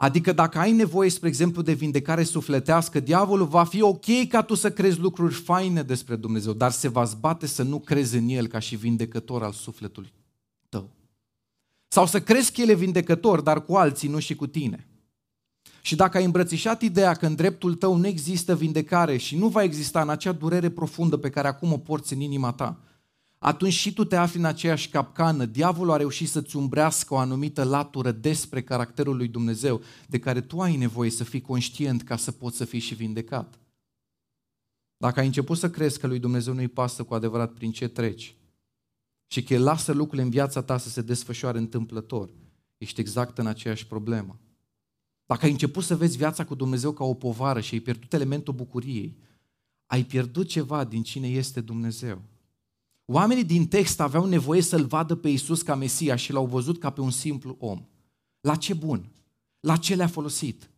Adică 0.00 0.32
dacă 0.32 0.58
ai 0.58 0.72
nevoie, 0.72 1.10
spre 1.10 1.28
exemplu, 1.28 1.62
de 1.62 1.72
vindecare 1.72 2.22
sufletească, 2.22 3.00
diavolul 3.00 3.46
va 3.46 3.64
fi 3.64 3.82
ok 3.82 4.28
ca 4.28 4.42
tu 4.42 4.54
să 4.54 4.70
crezi 4.70 4.98
lucruri 4.98 5.34
faine 5.34 5.82
despre 5.82 6.16
Dumnezeu, 6.16 6.52
dar 6.52 6.70
se 6.70 6.88
va 6.88 7.04
zbate 7.04 7.46
să 7.46 7.62
nu 7.62 7.78
crezi 7.78 8.16
în 8.16 8.28
El 8.28 8.46
ca 8.46 8.58
și 8.58 8.76
vindecător 8.76 9.42
al 9.42 9.52
sufletului 9.52 10.12
tău. 10.68 10.90
Sau 11.88 12.06
să 12.06 12.20
crezi 12.20 12.52
că 12.52 12.60
El 12.60 12.68
e 12.68 12.74
vindecător, 12.74 13.40
dar 13.40 13.64
cu 13.64 13.74
alții, 13.74 14.08
nu 14.08 14.18
și 14.18 14.34
cu 14.34 14.46
tine. 14.46 14.86
Și 15.82 15.96
dacă 15.96 16.16
ai 16.16 16.24
îmbrățișat 16.24 16.82
ideea 16.82 17.14
că 17.14 17.26
în 17.26 17.34
dreptul 17.34 17.74
tău 17.74 17.96
nu 17.96 18.06
există 18.06 18.56
vindecare 18.56 19.16
și 19.16 19.36
nu 19.36 19.48
va 19.48 19.62
exista 19.62 20.00
în 20.00 20.08
acea 20.08 20.32
durere 20.32 20.70
profundă 20.70 21.16
pe 21.16 21.30
care 21.30 21.48
acum 21.48 21.72
o 21.72 21.78
porți 21.78 22.12
în 22.12 22.20
inima 22.20 22.52
ta, 22.52 22.80
atunci 23.38 23.72
și 23.72 23.92
tu 23.92 24.04
te 24.04 24.16
afli 24.16 24.38
în 24.38 24.44
aceeași 24.44 24.88
capcană. 24.88 25.44
Diavolul 25.44 25.92
a 25.92 25.96
reușit 25.96 26.28
să-ți 26.28 26.56
umbrească 26.56 27.14
o 27.14 27.18
anumită 27.18 27.62
latură 27.62 28.12
despre 28.12 28.62
caracterul 28.62 29.16
lui 29.16 29.28
Dumnezeu, 29.28 29.82
de 30.06 30.18
care 30.18 30.40
tu 30.40 30.60
ai 30.60 30.76
nevoie 30.76 31.10
să 31.10 31.24
fii 31.24 31.40
conștient 31.40 32.02
ca 32.02 32.16
să 32.16 32.32
poți 32.32 32.56
să 32.56 32.64
fii 32.64 32.78
și 32.78 32.94
vindecat. 32.94 33.58
Dacă 34.96 35.20
ai 35.20 35.26
început 35.26 35.58
să 35.58 35.70
crezi 35.70 35.98
că 35.98 36.06
lui 36.06 36.18
Dumnezeu 36.18 36.54
nu-i 36.54 36.68
pasă 36.68 37.02
cu 37.04 37.14
adevărat 37.14 37.52
prin 37.52 37.72
ce 37.72 37.88
treci 37.88 38.36
și 39.26 39.42
că 39.42 39.54
El 39.54 39.62
lasă 39.62 39.92
lucrurile 39.92 40.22
în 40.22 40.30
viața 40.30 40.62
ta 40.62 40.78
să 40.78 40.88
se 40.88 41.02
desfășoare 41.02 41.58
întâmplător, 41.58 42.30
ești 42.78 43.00
exact 43.00 43.38
în 43.38 43.46
aceeași 43.46 43.86
problemă. 43.86 44.38
Dacă 45.26 45.44
ai 45.44 45.50
început 45.50 45.84
să 45.84 45.96
vezi 45.96 46.16
viața 46.16 46.44
cu 46.44 46.54
Dumnezeu 46.54 46.92
ca 46.92 47.04
o 47.04 47.14
povară 47.14 47.60
și 47.60 47.74
ai 47.74 47.80
pierdut 47.80 48.12
elementul 48.12 48.54
bucuriei, 48.54 49.16
ai 49.86 50.04
pierdut 50.04 50.48
ceva 50.48 50.84
din 50.84 51.02
cine 51.02 51.28
este 51.28 51.60
Dumnezeu. 51.60 52.22
Oamenii 53.10 53.44
din 53.44 53.68
text 53.68 54.00
aveau 54.00 54.26
nevoie 54.26 54.60
să-L 54.60 54.86
vadă 54.86 55.14
pe 55.14 55.28
Isus 55.28 55.62
ca 55.62 55.74
Mesia 55.74 56.16
și 56.16 56.32
L-au 56.32 56.46
văzut 56.46 56.78
ca 56.78 56.90
pe 56.90 57.00
un 57.00 57.10
simplu 57.10 57.56
om. 57.58 57.88
La 58.40 58.56
ce 58.56 58.74
bun? 58.74 59.12
La 59.60 59.76
ce 59.76 59.94
le-a 59.94 60.06
folosit? 60.06 60.70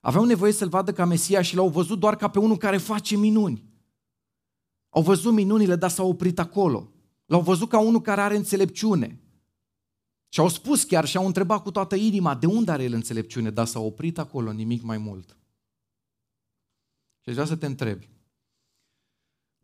Aveau 0.00 0.24
nevoie 0.24 0.52
să-L 0.52 0.68
vadă 0.68 0.92
ca 0.92 1.04
Mesia 1.04 1.42
și 1.42 1.54
L-au 1.54 1.68
văzut 1.68 1.98
doar 1.98 2.16
ca 2.16 2.28
pe 2.28 2.38
unul 2.38 2.56
care 2.56 2.76
face 2.76 3.16
minuni. 3.16 3.64
Au 4.88 5.02
văzut 5.02 5.32
minunile, 5.32 5.76
dar 5.76 5.90
s-au 5.90 6.08
oprit 6.08 6.38
acolo. 6.38 6.92
L-au 7.26 7.40
văzut 7.40 7.68
ca 7.68 7.78
unul 7.78 8.00
care 8.00 8.20
are 8.20 8.36
înțelepciune. 8.36 9.20
Și 10.28 10.40
au 10.40 10.48
spus 10.48 10.84
chiar 10.84 11.06
și 11.06 11.16
au 11.16 11.26
întrebat 11.26 11.62
cu 11.62 11.70
toată 11.70 11.94
inima 11.94 12.34
de 12.34 12.46
unde 12.46 12.70
are 12.70 12.82
el 12.82 12.92
înțelepciune, 12.92 13.50
dar 13.50 13.66
s-au 13.66 13.86
oprit 13.86 14.18
acolo, 14.18 14.52
nimic 14.52 14.82
mai 14.82 14.98
mult. 14.98 15.38
Și 17.20 17.28
aș 17.28 17.34
vrea 17.34 17.46
să 17.46 17.56
te 17.56 17.66
întrebi, 17.66 18.13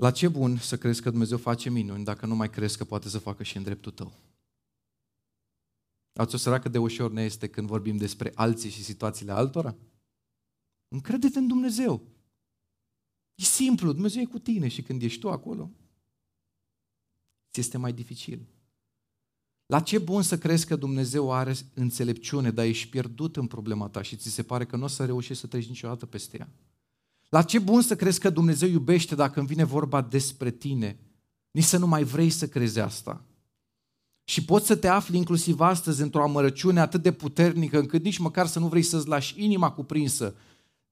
la 0.00 0.10
ce 0.10 0.28
bun 0.28 0.56
să 0.56 0.78
crezi 0.78 1.02
că 1.02 1.10
Dumnezeu 1.10 1.38
face 1.38 1.70
minuni 1.70 2.04
dacă 2.04 2.26
nu 2.26 2.34
mai 2.34 2.50
crezi 2.50 2.76
că 2.76 2.84
poate 2.84 3.08
să 3.08 3.18
facă 3.18 3.42
și 3.42 3.56
în 3.56 3.62
dreptul 3.62 3.92
tău? 3.92 4.12
Ați 6.12 6.34
observat 6.34 6.62
cât 6.62 6.72
de 6.72 6.78
ușor 6.78 7.12
ne 7.12 7.22
este 7.22 7.48
când 7.48 7.66
vorbim 7.66 7.96
despre 7.96 8.32
alții 8.34 8.70
și 8.70 8.84
situațiile 8.84 9.32
altora? 9.32 9.76
Încrede-te 10.88 11.38
în 11.38 11.46
Dumnezeu. 11.46 12.02
E 13.34 13.42
simplu, 13.42 13.92
Dumnezeu 13.92 14.22
e 14.22 14.24
cu 14.24 14.38
tine 14.38 14.68
și 14.68 14.82
când 14.82 15.02
ești 15.02 15.20
tu 15.20 15.30
acolo, 15.30 15.70
ți 17.52 17.60
este 17.60 17.78
mai 17.78 17.92
dificil. 17.92 18.48
La 19.66 19.80
ce 19.80 19.98
bun 19.98 20.22
să 20.22 20.38
crezi 20.38 20.66
că 20.66 20.76
Dumnezeu 20.76 21.32
are 21.32 21.54
înțelepciune, 21.74 22.50
dar 22.50 22.64
ești 22.64 22.88
pierdut 22.88 23.36
în 23.36 23.46
problema 23.46 23.88
ta 23.88 24.02
și 24.02 24.16
ți 24.16 24.30
se 24.30 24.42
pare 24.42 24.66
că 24.66 24.76
nu 24.76 24.84
o 24.84 24.86
să 24.86 25.04
reușești 25.04 25.40
să 25.40 25.46
treci 25.46 25.68
niciodată 25.68 26.06
peste 26.06 26.36
ea? 26.38 26.48
La 27.30 27.42
ce 27.42 27.58
bun 27.58 27.82
să 27.82 27.96
crezi 27.96 28.20
că 28.20 28.30
Dumnezeu 28.30 28.68
iubește 28.68 29.14
dacă 29.14 29.38
îmi 29.38 29.48
vine 29.48 29.64
vorba 29.64 30.02
despre 30.02 30.50
tine? 30.50 30.98
Nici 31.50 31.64
să 31.64 31.78
nu 31.78 31.86
mai 31.86 32.04
vrei 32.04 32.30
să 32.30 32.48
crezi 32.48 32.80
asta. 32.80 33.24
Și 34.24 34.44
poți 34.44 34.66
să 34.66 34.76
te 34.76 34.88
afli 34.88 35.16
inclusiv 35.16 35.60
astăzi 35.60 36.02
într-o 36.02 36.22
amărăciune 36.22 36.80
atât 36.80 37.02
de 37.02 37.12
puternică 37.12 37.78
încât 37.78 38.04
nici 38.04 38.18
măcar 38.18 38.46
să 38.46 38.58
nu 38.58 38.68
vrei 38.68 38.82
să-ți 38.82 39.08
lași 39.08 39.44
inima 39.44 39.70
cuprinsă 39.70 40.34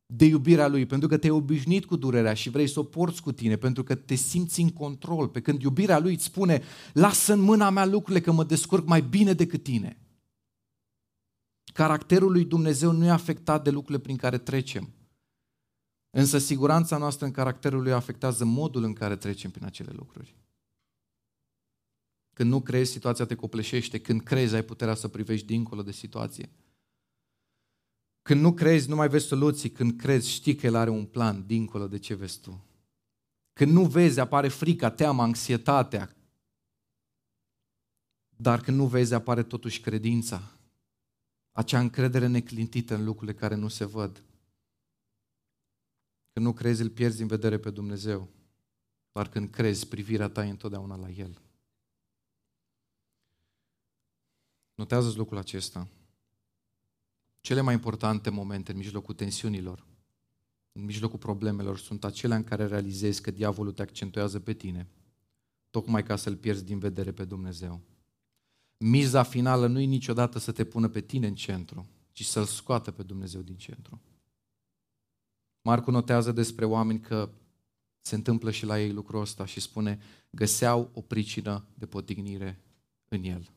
de 0.07 0.25
iubirea 0.25 0.69
Lui, 0.69 0.87
pentru 0.87 1.09
că 1.09 1.17
te-ai 1.17 1.33
obișnuit 1.33 1.85
cu 1.85 1.97
durerea 1.97 2.35
și 2.35 2.51
vrei 2.51 2.69
să 2.69 2.81
o 2.81 2.83
porți 2.83 3.23
cu 3.23 3.33
tine, 3.33 3.57
pentru 3.57 3.83
că 3.83 3.95
te 3.95 4.15
simți 4.15 4.61
în 4.61 4.71
control, 4.71 5.29
pe 5.29 5.41
când 5.41 5.63
iubirea 5.63 5.99
Lui 5.99 6.13
îți 6.13 6.25
spune, 6.25 6.63
lasă 6.93 7.33
în 7.33 7.41
mâna 7.41 7.71
mea 7.71 7.85
lucrurile 7.85 8.21
că 8.21 8.33
mă 8.33 8.45
descurc 8.45 8.87
mai 8.87 9.01
bine 9.01 9.33
decât 9.33 9.63
tine. 9.63 9.99
Caracterul 11.73 12.33
lui 12.33 12.45
Dumnezeu 12.45 12.93
nu 12.93 13.05
e 13.05 13.11
afectat 13.11 13.65
de 13.65 13.71
lucrurile 13.71 14.03
prin 14.03 14.17
care 14.17 14.39
trecem. 14.39 14.89
Însă 16.11 16.39
siguranța 16.39 16.97
noastră 16.97 17.27
în 17.27 17.33
caracterul 17.33 17.83
lui 17.83 17.93
afectează 17.93 18.45
modul 18.45 18.83
în 18.83 18.93
care 18.93 19.17
trecem 19.17 19.51
prin 19.51 19.65
acele 19.65 19.93
lucruri. 19.93 20.37
Când 22.33 22.51
nu 22.51 22.61
crezi, 22.61 22.91
situația 22.91 23.25
te 23.25 23.35
copleșește. 23.35 24.01
Când 24.01 24.23
crezi, 24.23 24.55
ai 24.55 24.63
puterea 24.63 24.95
să 24.95 25.09
privești 25.09 25.47
dincolo 25.47 25.83
de 25.83 25.93
situație. 25.93 26.51
Când 28.23 28.41
nu 28.41 28.55
crezi, 28.55 28.89
nu 28.89 28.97
mai 28.97 29.09
vezi 29.09 29.27
soluții. 29.27 29.71
Când 29.71 30.01
crezi, 30.01 30.31
știi 30.31 30.55
că 30.55 30.67
El 30.67 30.75
are 30.75 30.91
un 30.91 31.07
plan 31.07 31.47
dincolo 31.47 31.89
de 31.89 31.99
ce 31.99 32.15
vezi 32.15 32.41
tu. 32.41 32.65
Când 33.53 33.73
nu 33.73 33.85
vezi, 33.85 34.21
apare 34.21 34.49
frica, 34.49 34.91
teama, 34.91 35.23
anxietatea. 35.23 36.17
Dar 38.37 38.61
când 38.61 38.77
nu 38.77 38.87
vezi, 38.87 39.15
apare 39.15 39.43
totuși 39.43 39.81
credința. 39.81 40.53
acea 41.53 41.81
încredere 41.81 42.27
neclintită 42.27 42.95
în 42.95 43.05
lucrurile 43.05 43.39
care 43.39 43.55
nu 43.55 43.69
se 43.69 43.85
văd. 43.85 44.23
Când 46.39 46.51
nu 46.51 46.57
crezi, 46.57 46.83
îl 46.83 46.91
pierzi 46.91 47.17
din 47.17 47.27
vedere 47.27 47.59
pe 47.59 47.71
Dumnezeu. 47.71 48.29
Doar 49.13 49.29
când 49.29 49.51
crezi, 49.51 49.89
privirea 49.89 50.29
ta 50.29 50.45
e 50.45 50.51
întotdeauna 50.51 50.97
la 50.97 51.11
El. 51.11 51.41
Notează 54.75 55.13
lucrul 55.17 55.39
acesta. 55.39 55.89
Cele 57.41 57.61
mai 57.61 57.75
importante 57.75 58.31
momente 58.31 58.71
în 58.71 58.77
mijlocul 58.77 59.15
tensiunilor, 59.15 59.87
în 60.73 60.85
mijlocul 60.85 61.19
problemelor, 61.19 61.79
sunt 61.79 62.05
acelea 62.05 62.37
în 62.37 62.45
care 62.45 62.67
realizezi 62.67 63.23
că 63.23 63.31
diavolul 63.31 63.73
te 63.73 63.83
accentuează 63.83 64.41
pe 64.41 64.53
tine, 64.53 64.89
tocmai 65.71 66.03
ca 66.03 66.17
să-L 66.17 66.37
pierzi 66.37 66.65
din 66.65 66.79
vedere 66.79 67.13
pe 67.13 67.25
Dumnezeu. 67.25 67.81
Miza 68.77 69.23
finală 69.23 69.67
nu 69.67 69.81
e 69.81 69.85
niciodată 69.85 70.39
să 70.39 70.53
te 70.53 70.65
pună 70.65 70.89
pe 70.89 71.01
tine 71.01 71.27
în 71.27 71.35
centru, 71.35 71.87
ci 72.13 72.25
să-L 72.25 72.45
scoată 72.45 72.91
pe 72.91 73.03
Dumnezeu 73.03 73.41
din 73.41 73.57
centru. 73.57 74.01
Marcu 75.69 75.91
notează 75.91 76.33
despre 76.33 76.65
oameni 76.65 77.01
că 77.01 77.29
se 78.01 78.15
întâmplă 78.15 78.51
și 78.51 78.67
la 78.67 78.81
ei 78.81 78.93
lucrul 78.93 79.21
ăsta 79.21 79.47
și 79.47 79.61
spune 79.61 79.99
găseau 80.31 80.91
o 80.95 81.01
pricină 81.01 81.65
de 81.75 81.87
potignire 81.87 82.61
în 83.09 83.23
el. 83.23 83.51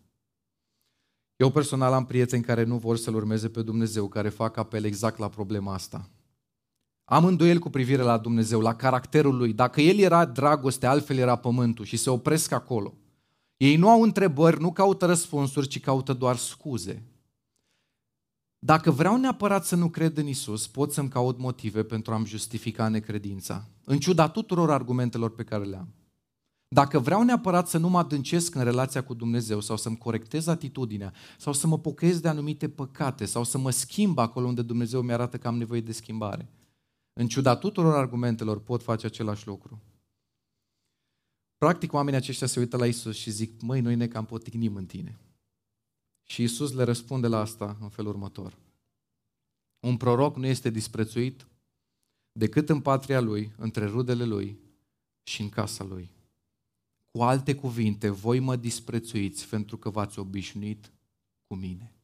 Eu 1.36 1.52
personal 1.52 1.94
am 1.94 2.06
prieteni 2.06 2.44
care 2.44 2.64
nu 2.64 2.78
vor 2.78 2.98
să-L 2.98 3.16
urmeze 3.16 3.50
pe 3.50 3.62
Dumnezeu, 3.62 4.08
care 4.08 4.30
fac 4.30 4.58
apel 4.58 4.84
exact 4.84 5.18
la 5.18 5.30
problema 5.30 5.74
asta. 5.74 6.10
Am 7.04 7.26
îndoiel 7.26 7.60
cu 7.60 7.70
privire 7.70 8.02
la 8.02 8.18
Dumnezeu, 8.18 8.60
la 8.60 8.76
caracterul 8.76 9.38
Lui. 9.38 9.54
Dacă 9.54 9.82
El 9.82 9.98
era 9.98 10.26
dragoste, 10.26 10.86
altfel 10.86 11.18
era 11.18 11.36
pământul 11.36 11.86
și 11.86 11.98
se 11.98 12.10
opresc 12.10 12.52
acolo. 12.52 12.94
Ei 13.58 13.76
nu 13.76 13.90
au 13.90 14.02
întrebări, 14.02 14.62
nu 14.62 14.72
caută 14.72 15.06
răspunsuri, 15.06 15.68
ci 15.68 15.80
caută 15.80 16.14
doar 16.14 16.36
scuze. 16.36 17.04
Dacă 18.66 18.92
vreau 18.92 19.18
neapărat 19.18 19.66
să 19.66 19.76
nu 19.76 19.90
cred 19.90 20.18
în 20.18 20.28
Isus, 20.28 20.68
pot 20.68 20.92
să-mi 20.92 21.10
caut 21.10 21.38
motive 21.38 21.84
pentru 21.84 22.14
a-mi 22.14 22.26
justifica 22.26 22.88
necredința, 22.88 23.68
în 23.84 24.00
ciuda 24.00 24.30
tuturor 24.30 24.72
argumentelor 24.72 25.36
pe 25.36 25.44
care 25.44 25.64
le 25.64 25.76
am. 25.76 25.94
Dacă 26.68 27.00
vreau 27.00 27.24
neapărat 27.24 27.68
să 27.68 27.78
nu 27.78 27.90
mă 27.90 27.98
adâncesc 27.98 28.56
în 28.56 28.64
relația 28.64 29.04
cu 29.04 29.14
Dumnezeu 29.14 29.60
sau 29.60 29.78
să-mi 29.78 29.98
corectez 29.98 30.48
atitudinea 30.48 31.14
sau 31.38 31.54
să 31.54 31.68
mă 31.68 31.80
pochez 31.80 32.20
de 32.20 32.28
anumite 32.28 32.70
păcate 32.70 33.26
sau 33.26 33.44
să 33.44 33.58
mă 33.58 33.70
schimb 33.70 34.18
acolo 34.18 34.48
unde 34.48 34.62
Dumnezeu 34.62 35.02
mi-arată 35.02 35.38
că 35.38 35.48
am 35.48 35.58
nevoie 35.58 35.82
de 35.82 35.92
schimbare, 35.92 36.50
în 37.14 37.28
ciuda 37.28 37.56
tuturor 37.56 37.96
argumentelor 37.96 38.60
pot 38.60 38.84
face 38.84 39.06
același 39.06 39.48
lucru. 39.48 39.82
Practic, 41.58 41.94
oamenii 41.94 42.20
aceștia 42.20 42.48
se 42.48 42.60
uită 42.60 42.78
la 42.78 42.88
Isus 42.88 43.16
și 43.16 43.30
zic, 43.30 43.62
măi, 43.62 43.82
noi 43.82 43.96
ne 43.96 44.08
cam 44.08 44.26
potignim 44.26 44.76
în 44.76 44.86
tine. 44.86 45.20
Și 46.32 46.44
Isus 46.44 46.72
le 46.74 46.84
răspunde 46.84 47.28
la 47.28 47.40
asta 47.40 47.78
în 47.82 47.90
felul 47.90 48.12
următor. 48.12 48.58
Un 49.80 49.98
proroc 49.98 50.36
nu 50.36 50.46
este 50.46 50.70
disprețuit 50.70 51.48
decât 52.32 52.70
în 52.70 52.82
patria 52.82 53.20
lui, 53.20 53.52
între 53.58 53.86
rudele 53.86 54.26
lui 54.26 54.60
și 55.24 55.42
în 55.42 55.50
casa 55.50 55.84
lui. 55.84 56.12
Cu 57.12 57.24
alte 57.24 57.56
cuvinte, 57.56 58.10
voi 58.10 58.40
mă 58.40 58.56
disprețuiți 58.56 59.48
pentru 59.48 59.78
că 59.78 59.90
v-ați 59.90 60.20
obișnuit 60.20 60.92
cu 61.48 61.56
mine. 61.56 61.96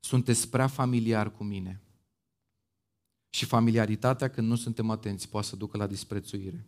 Sunteți 0.00 0.48
prea 0.48 0.66
familiar 0.66 1.30
cu 1.30 1.44
mine. 1.44 1.80
Și 3.30 3.44
familiaritatea, 3.44 4.30
când 4.30 4.48
nu 4.48 4.56
suntem 4.56 4.90
atenți, 4.90 5.28
poate 5.28 5.46
să 5.46 5.56
ducă 5.56 5.76
la 5.76 5.86
disprețuire. 5.86 6.66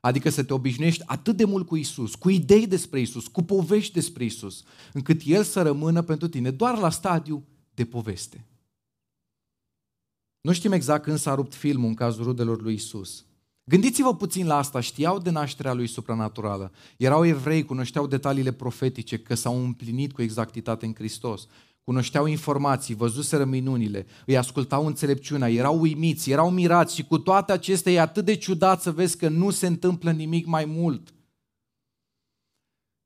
Adică 0.00 0.30
să 0.30 0.44
te 0.44 0.52
obișnuiești 0.52 1.02
atât 1.06 1.36
de 1.36 1.44
mult 1.44 1.66
cu 1.66 1.76
Isus, 1.76 2.14
cu 2.14 2.30
idei 2.30 2.66
despre 2.66 3.00
Isus, 3.00 3.26
cu 3.26 3.42
povești 3.42 3.92
despre 3.92 4.24
Isus, 4.24 4.62
încât 4.92 5.20
El 5.24 5.42
să 5.42 5.62
rămână 5.62 6.02
pentru 6.02 6.28
tine 6.28 6.50
doar 6.50 6.78
la 6.78 6.90
stadiu 6.90 7.46
de 7.74 7.84
poveste. 7.84 8.44
Nu 10.40 10.52
știm 10.52 10.72
exact 10.72 11.02
când 11.02 11.18
s-a 11.18 11.34
rupt 11.34 11.54
filmul 11.54 11.88
în 11.88 11.94
cazul 11.94 12.24
rudelor 12.24 12.62
lui 12.62 12.74
Isus. 12.74 13.24
Gândiți-vă 13.64 14.16
puțin 14.16 14.46
la 14.46 14.56
asta, 14.56 14.80
știau 14.80 15.18
de 15.18 15.30
nașterea 15.30 15.72
lui 15.72 15.86
supranaturală. 15.86 16.72
Erau 16.96 17.26
evrei, 17.26 17.64
cunoșteau 17.64 18.06
detaliile 18.06 18.52
profetice, 18.52 19.18
că 19.18 19.34
s-au 19.34 19.64
împlinit 19.64 20.12
cu 20.12 20.22
exactitate 20.22 20.86
în 20.86 20.94
Hristos 20.94 21.46
cunoșteau 21.84 22.26
informații, 22.26 22.94
văzuseră 22.94 23.44
minunile, 23.44 24.06
îi 24.26 24.36
ascultau 24.36 24.86
înțelepciunea, 24.86 25.50
erau 25.50 25.80
uimiți, 25.80 26.30
erau 26.30 26.50
mirați 26.50 26.94
și 26.94 27.04
cu 27.04 27.18
toate 27.18 27.52
acestea 27.52 27.92
e 27.92 28.00
atât 28.00 28.24
de 28.24 28.34
ciudat 28.34 28.82
să 28.82 28.90
vezi 28.90 29.16
că 29.16 29.28
nu 29.28 29.50
se 29.50 29.66
întâmplă 29.66 30.10
nimic 30.10 30.46
mai 30.46 30.64
mult. 30.64 31.14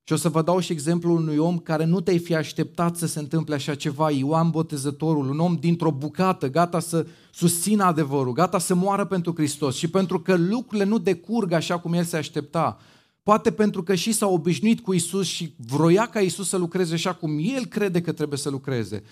Și 0.06 0.12
o 0.12 0.16
să 0.16 0.28
vă 0.28 0.42
dau 0.42 0.58
și 0.58 0.72
exemplul 0.72 1.16
unui 1.16 1.36
om 1.36 1.58
care 1.58 1.84
nu 1.84 2.00
te-ai 2.00 2.18
fi 2.18 2.34
așteptat 2.34 2.96
să 2.96 3.06
se 3.06 3.18
întâmple 3.18 3.54
așa 3.54 3.74
ceva, 3.74 4.10
Ioan 4.10 4.50
Botezătorul, 4.50 5.28
un 5.28 5.38
om 5.38 5.54
dintr-o 5.54 5.90
bucată, 5.90 6.50
gata 6.50 6.80
să 6.80 7.06
susțină 7.32 7.84
adevărul, 7.84 8.32
gata 8.32 8.58
să 8.58 8.74
moară 8.74 9.04
pentru 9.04 9.32
Hristos 9.34 9.76
și 9.76 9.90
pentru 9.90 10.20
că 10.20 10.36
lucrurile 10.36 10.84
nu 10.84 10.98
decurg 10.98 11.52
așa 11.52 11.78
cum 11.78 11.92
el 11.92 12.04
se 12.04 12.16
aștepta, 12.16 12.78
Poate 13.24 13.52
pentru 13.52 13.82
că 13.82 13.94
și 13.94 14.12
s-a 14.12 14.26
obișnuit 14.26 14.80
cu 14.80 14.92
Isus 14.92 15.26
și 15.26 15.54
vroia 15.56 16.08
ca 16.08 16.20
Isus 16.20 16.48
să 16.48 16.56
lucreze 16.56 16.94
așa 16.94 17.14
cum 17.14 17.38
el 17.40 17.66
crede 17.66 18.00
că 18.00 18.12
trebuie 18.12 18.38
să 18.38 18.48
lucreze. 18.48 19.02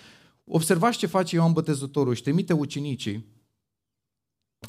Observați 0.45 0.99
ce 0.99 1.07
face 1.07 1.37
Ioan 1.37 1.53
Botezătorul, 1.53 2.13
își 2.13 2.23
trimite 2.23 2.53
ucenicii 2.53 3.27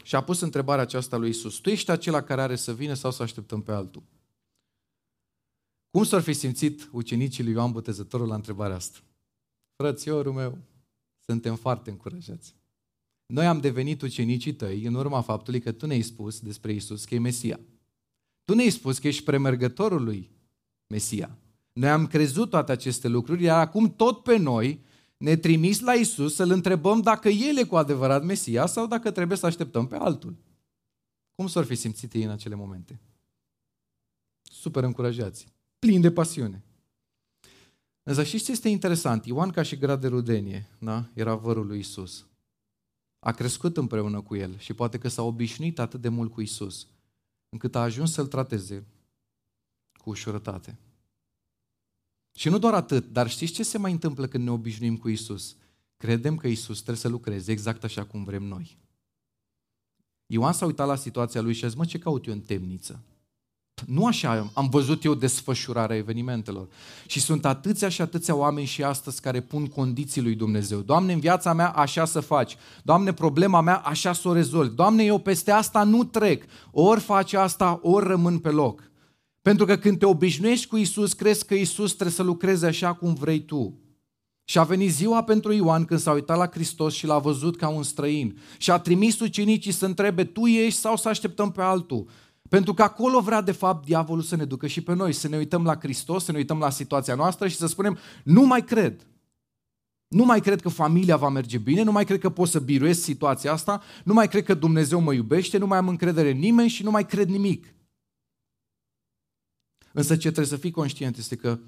și 0.04 0.16
a 0.16 0.24
pus 0.24 0.40
întrebarea 0.40 0.84
aceasta 0.84 1.18
lui 1.18 1.30
Isus. 1.30 1.56
Tu 1.56 1.70
ești 1.70 1.92
acela 1.92 2.22
care 2.22 2.42
are 2.42 2.56
să 2.56 2.74
vină 2.74 2.94
sau 2.94 3.12
să 3.12 3.24
așteptăm 3.24 3.62
pe 3.62 3.72
altul? 3.72 4.04
Cum 5.90 6.04
s-ar 6.04 6.22
fi 6.22 6.34
simțit 6.34 6.90
ucenicii 6.92 7.44
lui 7.44 7.54
Ioan 7.54 7.72
Botezătorul 7.72 8.28
la 8.28 8.36
întrebarea 8.36 8.76
asta? 8.76 9.00
Frățiorul 9.76 10.34
meu, 10.34 10.58
suntem 11.26 11.56
foarte 11.56 11.90
încurajați. 11.90 12.56
Noi 13.26 13.46
am 13.46 13.60
devenit 13.60 14.02
ucenicii 14.02 14.54
tăi 14.54 14.84
în 14.84 14.94
urma 14.94 15.22
faptului 15.22 15.62
că 15.62 15.72
tu 15.72 15.86
ne-ai 15.86 16.02
spus 16.02 16.40
despre 16.40 16.74
Isus 16.74 17.06
că 17.06 17.16
e 17.16 17.20
Mesia. 17.20 17.60
Tu 18.44 18.54
ne-ai 18.54 18.70
spus 18.70 19.00
că 19.00 19.08
ești 19.08 19.24
premergătorul 19.24 20.04
lui 20.04 20.32
Mesia. 20.88 21.38
Noi 21.74 21.90
am 21.90 22.08
crezut 22.08 22.50
toate 22.50 22.72
aceste 22.72 23.08
lucruri, 23.08 23.44
iar 23.44 23.60
acum 23.60 23.96
tot 23.96 24.24
pe 24.24 24.38
noi 24.38 24.84
ne 25.18 25.36
trimis 25.36 25.80
la 25.80 25.94
Isus 25.94 26.36
să-L 26.36 26.52
întrebăm 26.52 27.02
dacă 27.02 27.30
El 27.30 27.58
e 27.58 27.64
cu 27.64 27.76
adevărat 27.76 28.24
Mesia 28.24 28.66
sau 28.66 28.88
dacă 28.88 29.12
trebuie 29.12 29.38
să 29.38 29.46
așteptăm 29.46 29.88
pe 29.88 29.96
altul. 29.96 30.36
Cum 31.36 31.48
s-ar 31.48 31.64
fi 31.64 31.76
simțit 31.76 32.14
ei 32.14 32.24
în 32.24 32.30
acele 32.30 32.56
momente? 32.56 33.02
Super 34.42 34.84
încurajați, 34.84 35.48
plini 35.80 36.02
de 36.02 36.12
pasiune. 36.12 36.64
Însă 38.04 38.24
știți 38.24 38.44
ce 38.44 38.52
este 38.52 38.70
interesant? 38.70 39.26
Ioan 39.26 39.50
ca 39.50 39.62
și 39.62 39.78
grad 39.78 40.02
de 40.02 40.08
rudenie, 40.08 40.70
da? 40.80 41.10
era 41.14 41.36
vărul 41.36 41.68
lui 41.68 41.80
Isus. 41.80 42.26
A 43.20 43.32
crescut 43.32 43.78
împreună 43.78 44.22
cu 44.22 44.36
el 44.36 44.58
și 44.58 44.74
poate 44.74 44.98
că 44.98 45.08
s-a 45.08 45.22
obișnuit 45.22 45.80
atât 45.80 46.02
de 46.02 46.10
mult 46.10 46.32
cu 46.32 46.42
Isus 46.42 46.88
încât 47.54 47.76
a 47.76 47.82
ajuns 47.82 48.12
să-l 48.12 48.28
trateze 48.28 48.86
cu 49.98 50.10
ușurătate. 50.10 50.80
Și 52.36 52.50
nu 52.50 52.60
doar 52.60 52.74
atât, 52.74 53.12
dar 53.12 53.30
știți 53.30 53.54
ce 53.54 53.64
se 53.64 53.78
mai 53.78 53.92
întâmplă 53.92 54.28
când 54.28 54.44
ne 54.44 54.52
obișnuim 54.52 54.98
cu 54.98 55.10
Isus? 55.10 55.56
Credem 55.98 56.38
că 56.38 56.48
Isus 56.48 56.76
trebuie 56.76 56.98
să 56.98 57.08
lucreze 57.08 57.52
exact 57.52 57.84
așa 57.84 58.06
cum 58.06 58.24
vrem 58.24 58.44
noi. 58.44 58.78
Ioan 60.26 60.54
s-a 60.54 60.66
uitat 60.66 60.88
la 60.88 60.96
situația 60.96 61.42
lui 61.42 61.54
și 61.54 61.66
a 61.66 61.68
zis, 61.68 61.78
mă, 61.78 61.86
ce 61.86 62.00
caut 62.00 62.26
eu 62.26 62.34
în 62.34 62.42
temniță? 62.42 63.04
Nu 63.86 64.06
așa 64.06 64.50
am 64.54 64.70
văzut 64.70 65.04
eu 65.04 65.14
desfășurarea 65.14 65.96
evenimentelor. 65.96 66.68
Și 67.08 67.20
sunt 67.20 67.46
atâția 67.46 67.90
și 67.90 68.02
atâția 68.02 68.36
oameni 68.36 68.66
și 68.66 68.84
astăzi 68.84 69.22
care 69.22 69.42
pun 69.42 69.68
condiții 69.68 70.22
lui 70.22 70.36
Dumnezeu. 70.36 70.80
Doamne, 70.80 71.14
în 71.14 71.20
viața 71.20 71.54
mea 71.54 71.70
așa 71.70 72.06
să 72.06 72.20
faci. 72.20 72.56
Doamne, 72.84 73.14
problema 73.14 73.62
mea 73.62 73.76
așa 73.78 74.14
să 74.14 74.28
o 74.28 74.34
rezolvi. 74.34 74.76
Doamne, 74.76 75.04
eu 75.04 75.18
peste 75.20 75.52
asta 75.52 75.84
nu 75.84 76.04
trec. 76.04 76.44
Ori 76.72 77.00
faci 77.00 77.34
asta, 77.34 77.80
ori 77.82 78.08
rămân 78.08 78.40
pe 78.40 78.50
loc. 78.50 78.92
Pentru 79.42 79.66
că 79.66 79.76
când 79.76 80.00
te 80.00 80.06
obișnuiești 80.06 80.68
cu 80.68 80.78
Isus, 80.78 81.14
crezi 81.14 81.46
că 81.46 81.54
Isus 81.54 81.92
trebuie 81.92 82.16
să 82.16 82.24
lucreze 82.24 82.66
așa 82.66 82.94
cum 82.94 83.14
vrei 83.14 83.40
tu. 83.40 83.78
Și 84.46 84.60
a 84.60 84.64
venit 84.64 84.92
ziua 84.92 85.24
pentru 85.24 85.54
Ioan 85.54 85.86
când 85.86 86.00
s-a 86.00 86.12
uitat 86.12 86.38
la 86.38 86.48
Hristos 86.48 86.94
și 86.94 87.06
l-a 87.06 87.18
văzut 87.18 87.58
ca 87.58 87.68
un 87.68 87.84
străin. 87.84 88.40
Și 88.58 88.72
a 88.72 88.78
trimis 88.78 89.20
ucenicii 89.20 89.72
să 89.72 89.86
întrebe, 89.86 90.24
tu 90.24 90.46
ești 90.46 90.80
sau 90.80 90.96
să 90.98 91.10
așteptăm 91.10 91.52
pe 91.52 91.62
altul? 91.62 92.08
Pentru 92.54 92.74
că 92.74 92.84
acolo 92.84 93.22
vrea 93.22 93.42
de 93.42 93.52
fapt 93.52 93.86
diavolul 93.86 94.24
să 94.24 94.36
ne 94.36 94.46
ducă 94.46 94.68
și 94.68 94.82
pe 94.82 94.94
noi, 94.94 95.14
să 95.14 95.28
ne 95.28 95.38
uităm 95.38 95.64
la 95.64 95.76
Hristos, 95.76 96.24
să 96.24 96.32
ne 96.32 96.38
uităm 96.38 96.60
la 96.60 96.70
situația 96.70 97.16
noastră 97.16 97.48
și 97.48 97.56
să 97.56 97.68
spunem, 97.68 97.98
nu 98.24 98.42
mai 98.42 98.64
cred. 98.64 99.08
Nu 100.08 100.26
mai 100.26 100.40
cred 100.40 100.62
că 100.62 100.70
familia 100.70 101.18
va 101.18 101.30
merge 101.30 101.58
bine, 101.58 101.82
nu 101.82 101.92
mai 101.92 102.06
cred 102.06 102.20
că 102.20 102.30
pot 102.30 102.48
să 102.48 102.60
biruiesc 102.60 103.02
situația 103.02 103.52
asta, 103.52 103.82
nu 104.04 104.14
mai 104.14 104.28
cred 104.28 104.44
că 104.44 104.54
Dumnezeu 104.54 105.00
mă 105.00 105.14
iubește, 105.14 105.58
nu 105.58 105.68
mai 105.68 105.78
am 105.78 105.88
încredere 105.88 106.30
în 106.30 106.38
nimeni 106.38 106.70
și 106.70 106.84
nu 106.84 106.92
mai 106.92 107.06
cred 107.06 107.28
nimic. 107.28 107.74
Însă 109.94 110.14
ce 110.14 110.22
trebuie 110.22 110.46
să 110.46 110.58
fii 110.58 110.72
conștient 110.72 111.18
este 111.18 111.36
că 111.36 111.60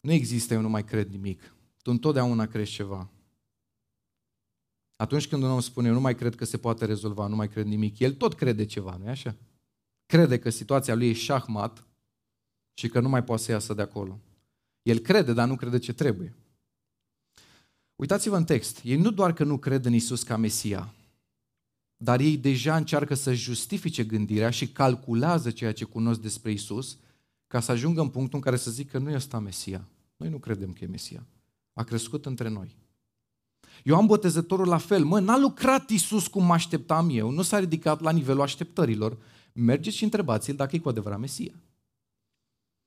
nu 0.00 0.12
există 0.12 0.54
eu 0.54 0.60
nu 0.60 0.68
mai 0.68 0.84
cred 0.84 1.10
nimic. 1.10 1.54
Tu 1.82 1.90
întotdeauna 1.90 2.46
crezi 2.46 2.70
ceva. 2.70 3.10
Atunci 4.96 5.28
când 5.28 5.42
un 5.42 5.50
om 5.50 5.60
spune, 5.60 5.88
eu 5.88 5.94
nu 5.94 6.00
mai 6.00 6.14
cred 6.14 6.34
că 6.34 6.44
se 6.44 6.58
poate 6.58 6.84
rezolva, 6.84 7.26
nu 7.26 7.36
mai 7.36 7.48
cred 7.48 7.66
nimic, 7.66 7.98
el 7.98 8.14
tot 8.14 8.34
crede 8.34 8.64
ceva, 8.64 8.96
nu-i 8.96 9.08
așa? 9.08 9.36
Crede 10.06 10.38
că 10.38 10.50
situația 10.50 10.94
lui 10.94 11.08
e 11.08 11.12
șahmat 11.12 11.86
și 12.74 12.88
că 12.88 13.00
nu 13.00 13.08
mai 13.08 13.24
poate 13.24 13.42
să 13.42 13.50
iasă 13.50 13.74
de 13.74 13.82
acolo. 13.82 14.20
El 14.82 14.98
crede, 14.98 15.32
dar 15.32 15.48
nu 15.48 15.56
crede 15.56 15.78
ce 15.78 15.92
trebuie. 15.92 16.34
Uitați-vă 17.96 18.36
în 18.36 18.44
text. 18.44 18.80
Ei 18.84 18.96
nu 18.96 19.10
doar 19.10 19.32
că 19.32 19.44
nu 19.44 19.58
cred 19.58 19.84
în 19.84 19.92
Isus 19.92 20.22
ca 20.22 20.36
Mesia, 20.36 20.94
dar 21.96 22.20
ei 22.20 22.36
deja 22.36 22.76
încearcă 22.76 23.14
să 23.14 23.34
justifice 23.34 24.04
gândirea 24.04 24.50
și 24.50 24.68
calculează 24.68 25.50
ceea 25.50 25.72
ce 25.72 25.84
cunosc 25.84 26.20
despre 26.20 26.50
Isus 26.50 26.98
ca 27.46 27.60
să 27.60 27.72
ajungă 27.72 28.00
în 28.00 28.08
punctul 28.08 28.38
în 28.38 28.44
care 28.44 28.56
să 28.56 28.70
zică 28.70 28.98
nu 28.98 29.10
este 29.10 29.36
Mesia. 29.36 29.88
Noi 30.16 30.28
nu 30.28 30.38
credem 30.38 30.72
că 30.72 30.84
e 30.84 30.86
Mesia. 30.86 31.26
A 31.72 31.82
crescut 31.82 32.26
între 32.26 32.48
noi. 32.48 32.76
Ioan 33.82 34.06
Botezătorul 34.06 34.66
la 34.66 34.78
fel, 34.78 35.04
mă, 35.04 35.20
n-a 35.20 35.38
lucrat 35.38 35.90
Isus 35.90 36.26
cum 36.26 36.44
mă 36.44 36.52
așteptam 36.52 37.08
eu, 37.12 37.30
nu 37.30 37.42
s-a 37.42 37.58
ridicat 37.58 38.00
la 38.00 38.10
nivelul 38.10 38.42
așteptărilor. 38.42 39.18
Mergeți 39.56 39.96
și 39.96 40.04
întrebați-l 40.04 40.56
dacă 40.56 40.76
e 40.76 40.78
cu 40.78 40.88
adevărat 40.88 41.18
Mesia. 41.18 41.54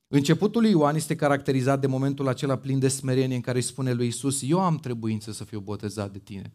Începutul 0.06 0.60
lui 0.60 0.70
Ioan 0.70 0.94
este 0.94 1.16
caracterizat 1.16 1.80
de 1.80 1.86
momentul 1.86 2.28
acela 2.28 2.58
plin 2.58 2.78
de 2.78 2.88
smerenie 2.88 3.36
în 3.36 3.42
care 3.42 3.58
îi 3.58 3.64
spune 3.64 3.92
lui 3.92 4.06
Isus, 4.06 4.42
eu 4.42 4.60
am 4.60 4.78
trebuință 4.78 5.32
să 5.32 5.44
fiu 5.44 5.60
botezat 5.60 6.12
de 6.12 6.18
tine. 6.18 6.52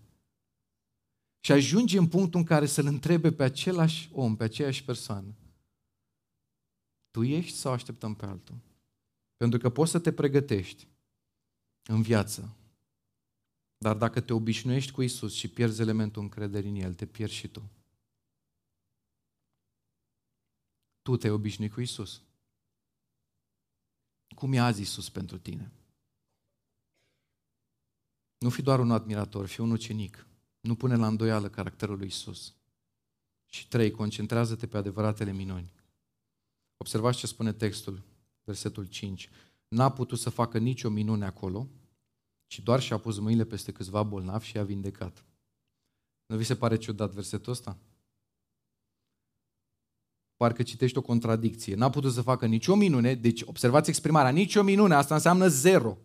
Și 1.40 1.52
ajunge 1.52 1.98
în 1.98 2.08
punctul 2.08 2.40
în 2.40 2.46
care 2.46 2.66
să-l 2.66 2.86
întrebe 2.86 3.32
pe 3.32 3.44
același 3.44 4.10
om, 4.14 4.36
pe 4.36 4.44
aceeași 4.44 4.84
persoană, 4.84 5.36
tu 7.12 7.24
ești 7.24 7.58
sau 7.58 7.72
așteptăm 7.72 8.16
pe 8.16 8.26
altul? 8.26 8.56
Pentru 9.38 9.60
că 9.60 9.70
poți 9.70 9.92
să 9.92 10.00
te 10.00 10.12
pregătești 10.12 10.88
în 11.88 12.02
viață, 12.02 12.56
dar 13.78 13.98
dacă 13.98 14.22
te 14.22 14.34
obișnuiești 14.34 14.92
cu 14.92 15.02
Isus 15.02 15.34
și 15.34 15.48
pierzi 15.48 15.82
elementul 15.82 16.22
încrederii 16.22 16.70
în 16.70 16.76
El, 16.76 16.94
te 16.94 17.06
pierzi 17.06 17.36
și 17.36 17.48
tu. 17.48 17.70
Tu 21.06 21.18
te-ai 21.18 21.34
obișnuit 21.34 21.74
cu 21.74 21.82
Isus. 21.82 22.22
Cum 24.36 24.54
e 24.54 24.60
azi 24.60 24.82
Isus 24.82 25.10
pentru 25.10 25.38
tine? 25.38 25.72
Nu 28.38 28.50
fi 28.50 28.62
doar 28.62 28.80
un 28.80 28.92
admirator, 28.92 29.46
fi 29.46 29.60
un 29.60 29.72
ucenic. 29.72 30.28
Nu 30.60 30.76
pune 30.76 30.96
la 30.96 31.08
îndoială 31.08 31.50
caracterul 31.50 31.98
lui 31.98 32.08
Isus. 32.08 32.56
Și 33.46 33.68
trei, 33.68 33.92
concentrează-te 33.92 34.68
pe 34.68 34.78
adevăratele 34.78 35.32
minuni. 35.32 35.72
Observați 36.78 37.18
ce 37.18 37.28
spune 37.28 37.54
textul, 37.54 38.04
versetul 38.44 38.86
5. 38.86 39.30
N-a 39.68 39.92
putut 39.92 40.20
să 40.20 40.30
facă 40.30 40.58
nicio 40.58 40.90
minune 40.90 41.26
acolo, 41.26 41.70
ci 42.48 42.60
doar 42.60 42.82
și-a 42.82 42.98
pus 42.98 43.20
mâinile 43.20 43.46
peste 43.46 43.72
câțiva 43.72 44.04
bolnavi 44.04 44.46
și 44.46 44.56
i-a 44.56 44.64
vindecat. 44.64 45.26
Nu 46.26 46.38
vi 46.38 46.44
se 46.44 46.56
pare 46.56 46.78
ciudat 46.78 47.12
versetul 47.12 47.52
ăsta? 47.52 47.78
Parcă 50.38 50.64
citești 50.64 50.98
o 50.98 51.02
contradicție. 51.02 51.76
N-a 51.76 51.90
putut 51.90 52.14
să 52.14 52.22
facă 52.22 52.46
nicio 52.46 52.76
minune, 52.76 53.14
deci 53.14 53.42
observați 53.46 53.90
exprimarea, 53.90 54.32
nicio 54.32 54.64
minune, 54.64 54.94
asta 54.94 55.14
înseamnă 55.14 55.48
zero. 55.48 55.98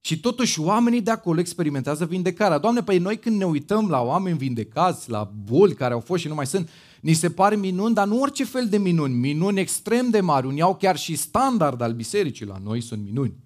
Și 0.00 0.20
totuși 0.20 0.60
oamenii 0.60 1.02
de 1.02 1.10
acolo 1.10 1.40
experimentează 1.40 2.06
vindecarea. 2.06 2.58
Doamne, 2.58 2.82
păi 2.82 2.98
noi 2.98 3.18
când 3.18 3.36
ne 3.36 3.46
uităm 3.46 3.88
la 3.88 4.00
oameni 4.00 4.38
vindecați, 4.38 5.10
la 5.10 5.32
boli 5.44 5.74
care 5.74 5.94
au 5.94 6.00
fost 6.00 6.22
și 6.22 6.28
nu 6.28 6.34
mai 6.34 6.46
sunt, 6.46 6.68
ni 7.00 7.12
se 7.12 7.30
pare 7.30 7.56
minuni, 7.56 7.94
dar 7.94 8.06
nu 8.06 8.20
orice 8.20 8.44
fel 8.44 8.68
de 8.68 8.78
minuni, 8.78 9.14
minuni 9.14 9.60
extrem 9.60 10.10
de 10.10 10.20
mari. 10.20 10.46
Unii 10.46 10.60
au 10.60 10.76
chiar 10.76 10.96
și 10.96 11.16
standard 11.16 11.80
al 11.80 11.92
bisericii, 11.92 12.46
la 12.46 12.58
noi 12.62 12.80
sunt 12.80 13.04
minuni. 13.04 13.36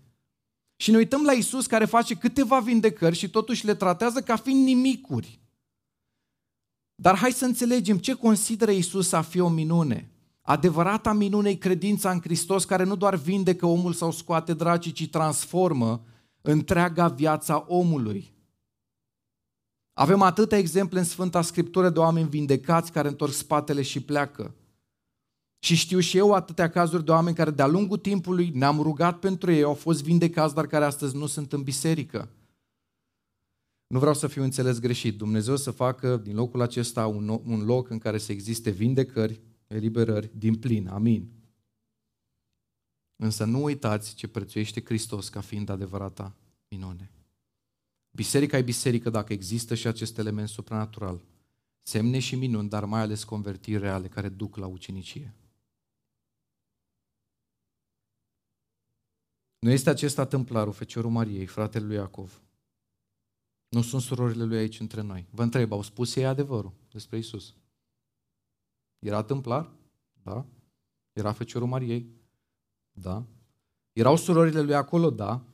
Și 0.76 0.90
ne 0.90 0.96
uităm 0.96 1.22
la 1.22 1.32
Isus 1.32 1.66
care 1.66 1.84
face 1.84 2.14
câteva 2.14 2.58
vindecări 2.58 3.16
și 3.16 3.30
totuși 3.30 3.66
le 3.66 3.74
tratează 3.74 4.20
ca 4.20 4.36
fiind 4.36 4.64
nimicuri. 4.64 5.41
Dar 7.02 7.16
hai 7.16 7.32
să 7.32 7.44
înțelegem 7.44 7.98
ce 7.98 8.12
consideră 8.12 8.70
Isus 8.70 9.12
a 9.12 9.22
fi 9.22 9.40
o 9.40 9.48
minune. 9.48 10.10
Adevărata 10.42 11.12
minune 11.12 11.50
e 11.50 11.54
credința 11.54 12.10
în 12.10 12.20
Hristos 12.20 12.64
care 12.64 12.84
nu 12.84 12.96
doar 12.96 13.14
vindecă 13.14 13.66
omul 13.66 13.92
sau 13.92 14.10
scoate 14.10 14.54
dracii, 14.54 14.92
ci 14.92 15.10
transformă 15.10 16.04
întreaga 16.40 17.08
viața 17.08 17.64
omului. 17.68 18.34
Avem 19.92 20.22
atâtea 20.22 20.58
exemple 20.58 20.98
în 20.98 21.04
Sfânta 21.04 21.42
Scriptură 21.42 21.90
de 21.90 21.98
oameni 21.98 22.28
vindecați 22.28 22.92
care 22.92 23.08
întorc 23.08 23.32
spatele 23.32 23.82
și 23.82 24.00
pleacă. 24.00 24.54
Și 25.58 25.74
știu 25.74 25.98
și 25.98 26.16
eu 26.16 26.32
atâtea 26.32 26.70
cazuri 26.70 27.04
de 27.04 27.10
oameni 27.10 27.36
care 27.36 27.50
de-a 27.50 27.66
lungul 27.66 27.98
timpului 27.98 28.50
ne-am 28.54 28.80
rugat 28.80 29.18
pentru 29.18 29.52
ei, 29.52 29.62
au 29.62 29.74
fost 29.74 30.02
vindecați, 30.02 30.54
dar 30.54 30.66
care 30.66 30.84
astăzi 30.84 31.16
nu 31.16 31.26
sunt 31.26 31.52
în 31.52 31.62
biserică. 31.62 32.28
Nu 33.92 33.98
vreau 33.98 34.14
să 34.14 34.26
fiu 34.26 34.42
înțeles 34.42 34.78
greșit. 34.78 35.16
Dumnezeu 35.16 35.56
să 35.56 35.70
facă 35.70 36.16
din 36.16 36.34
locul 36.34 36.60
acesta 36.60 37.06
un, 37.06 37.28
un 37.28 37.64
loc 37.64 37.88
în 37.90 37.98
care 37.98 38.18
să 38.18 38.32
existe 38.32 38.70
vindecări, 38.70 39.40
eliberări 39.66 40.30
din 40.34 40.58
plin. 40.58 40.88
Amin. 40.88 41.30
Însă 43.16 43.44
nu 43.44 43.62
uitați 43.62 44.14
ce 44.14 44.28
prețuiește 44.28 44.82
Hristos 44.84 45.28
ca 45.28 45.40
fiind 45.40 45.68
adevărata 45.68 46.36
minune. 46.68 47.10
Biserica 48.10 48.58
e 48.58 48.62
biserică 48.62 49.10
dacă 49.10 49.32
există 49.32 49.74
și 49.74 49.86
acest 49.86 50.18
element 50.18 50.48
supranatural. 50.48 51.24
Semne 51.82 52.18
și 52.18 52.36
minuni, 52.36 52.68
dar 52.68 52.84
mai 52.84 53.00
ales 53.00 53.24
convertiri 53.24 53.78
reale 53.78 54.08
care 54.08 54.28
duc 54.28 54.56
la 54.56 54.66
ucenicie. 54.66 55.34
Nu 59.58 59.70
este 59.70 59.90
acesta 59.90 60.26
tâmplarul 60.26 60.72
Feciorul 60.72 61.10
Mariei, 61.10 61.46
fratele 61.46 61.86
lui 61.86 61.96
Iacov. 61.96 62.42
Nu 63.72 63.82
sunt 63.82 64.02
surorile 64.02 64.44
lui 64.44 64.56
aici 64.56 64.80
între 64.80 65.00
noi. 65.00 65.26
Vă 65.30 65.42
întreb, 65.42 65.72
au 65.72 65.82
spus 65.82 66.16
ei 66.16 66.26
adevărul 66.26 66.72
despre 66.90 67.18
Isus? 67.18 67.54
Era 68.98 69.22
tâmplar? 69.22 69.72
Da. 70.22 70.46
Era 71.12 71.32
Feciorul 71.32 71.68
Mariei? 71.68 72.06
Da. 72.90 73.24
Erau 73.92 74.16
surorile 74.16 74.60
lui 74.60 74.74
acolo? 74.74 75.10
Da. 75.10 75.44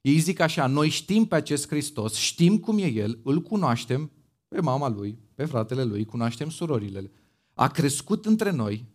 Ei 0.00 0.18
zic 0.18 0.40
așa, 0.40 0.66
noi 0.66 0.88
știm 0.88 1.26
pe 1.26 1.34
acest 1.34 1.66
Hristos, 1.66 2.14
știm 2.14 2.58
cum 2.58 2.78
e 2.78 2.86
El, 2.86 3.20
îl 3.24 3.40
cunoaștem 3.40 4.10
pe 4.48 4.60
mama 4.60 4.88
Lui, 4.88 5.18
pe 5.34 5.44
fratele 5.44 5.84
Lui, 5.84 6.04
cunoaștem 6.04 6.50
surorile. 6.50 7.10
A 7.54 7.68
crescut 7.68 8.26
între 8.26 8.50
noi 8.50 8.86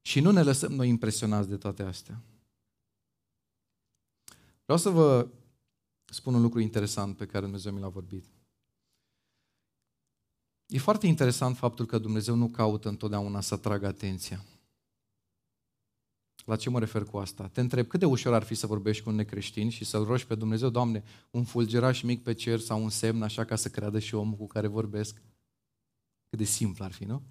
și 0.00 0.20
nu 0.20 0.30
ne 0.30 0.42
lăsăm 0.42 0.72
noi 0.72 0.88
impresionați 0.88 1.48
de 1.48 1.56
toate 1.56 1.82
astea. 1.82 2.22
Vreau 4.64 4.78
să 4.78 4.90
vă 4.90 5.28
spun 6.12 6.34
un 6.34 6.42
lucru 6.42 6.60
interesant 6.60 7.16
pe 7.16 7.26
care 7.26 7.44
Dumnezeu 7.44 7.72
mi 7.72 7.80
l-a 7.80 7.88
vorbit. 7.88 8.24
E 10.66 10.78
foarte 10.78 11.06
interesant 11.06 11.56
faptul 11.56 11.86
că 11.86 11.98
Dumnezeu 11.98 12.34
nu 12.34 12.48
caută 12.48 12.88
întotdeauna 12.88 13.40
să 13.40 13.54
atragă 13.54 13.86
atenția. 13.86 14.44
La 16.44 16.56
ce 16.56 16.70
mă 16.70 16.78
refer 16.78 17.04
cu 17.04 17.16
asta? 17.16 17.48
Te 17.48 17.60
întreb, 17.60 17.86
cât 17.86 18.00
de 18.00 18.06
ușor 18.06 18.34
ar 18.34 18.42
fi 18.42 18.54
să 18.54 18.66
vorbești 18.66 19.02
cu 19.02 19.10
un 19.10 19.14
necreștin 19.14 19.70
și 19.70 19.84
să-L 19.84 20.04
rogi 20.04 20.26
pe 20.26 20.34
Dumnezeu, 20.34 20.68
Doamne, 20.68 21.02
un 21.30 21.44
fulgeraș 21.44 22.02
mic 22.02 22.22
pe 22.22 22.32
cer 22.32 22.58
sau 22.58 22.82
un 22.82 22.88
semn 22.88 23.22
așa 23.22 23.44
ca 23.44 23.56
să 23.56 23.68
creadă 23.68 23.98
și 23.98 24.14
omul 24.14 24.36
cu 24.36 24.46
care 24.46 24.66
vorbesc? 24.66 25.22
Cât 26.28 26.38
de 26.38 26.44
simplu 26.44 26.84
ar 26.84 26.92
fi, 26.92 27.04
nu? 27.04 27.22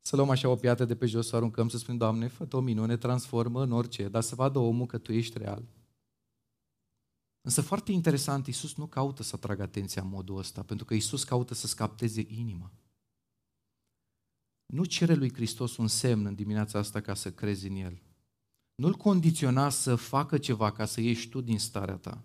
Să 0.00 0.16
luăm 0.16 0.30
așa 0.30 0.48
o 0.48 0.56
piatră 0.56 0.84
de 0.84 0.96
pe 0.96 1.06
jos, 1.06 1.28
să 1.28 1.36
aruncăm, 1.36 1.68
să 1.68 1.78
spunem, 1.78 1.98
Doamne, 1.98 2.28
fă 2.28 2.48
o 2.50 2.60
minune, 2.60 2.96
transformă 2.96 3.62
în 3.62 3.72
orice, 3.72 4.08
dar 4.08 4.22
să 4.22 4.34
vadă 4.34 4.58
omul 4.58 4.86
că 4.86 4.98
Tu 4.98 5.12
ești 5.12 5.38
real. 5.38 5.68
Însă 7.40 7.60
foarte 7.60 7.92
interesant, 7.92 8.46
Iisus 8.46 8.74
nu 8.74 8.86
caută 8.86 9.22
să 9.22 9.32
atragă 9.34 9.62
atenția 9.62 10.02
în 10.02 10.08
modul 10.08 10.38
ăsta, 10.38 10.62
pentru 10.62 10.84
că 10.84 10.94
Iisus 10.94 11.24
caută 11.24 11.54
să 11.54 11.66
scapteze 11.66 12.24
inima. 12.28 12.72
Nu 14.66 14.84
cere 14.84 15.14
lui 15.14 15.32
Hristos 15.32 15.76
un 15.76 15.88
semn 15.88 16.26
în 16.26 16.34
dimineața 16.34 16.78
asta 16.78 17.00
ca 17.00 17.14
să 17.14 17.32
crezi 17.32 17.66
în 17.66 17.76
El. 17.76 18.02
Nu-L 18.74 18.94
condiționa 18.94 19.68
să 19.68 19.94
facă 19.94 20.38
ceva 20.38 20.72
ca 20.72 20.84
să 20.84 21.00
ieși 21.00 21.28
tu 21.28 21.40
din 21.40 21.58
starea 21.58 21.96
ta. 21.96 22.24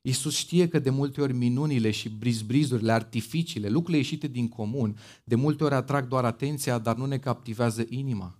Iisus 0.00 0.36
știe 0.36 0.68
că 0.68 0.78
de 0.78 0.90
multe 0.90 1.20
ori 1.20 1.32
minunile 1.32 1.90
și 1.90 2.08
brizbrizurile, 2.08 2.92
artificiile, 2.92 3.68
lucrurile 3.68 3.96
ieșite 3.96 4.26
din 4.26 4.48
comun, 4.48 4.98
de 5.24 5.34
multe 5.34 5.64
ori 5.64 5.74
atrag 5.74 6.08
doar 6.08 6.24
atenția, 6.24 6.78
dar 6.78 6.96
nu 6.96 7.06
ne 7.06 7.18
captivează 7.18 7.84
inima. 7.88 8.38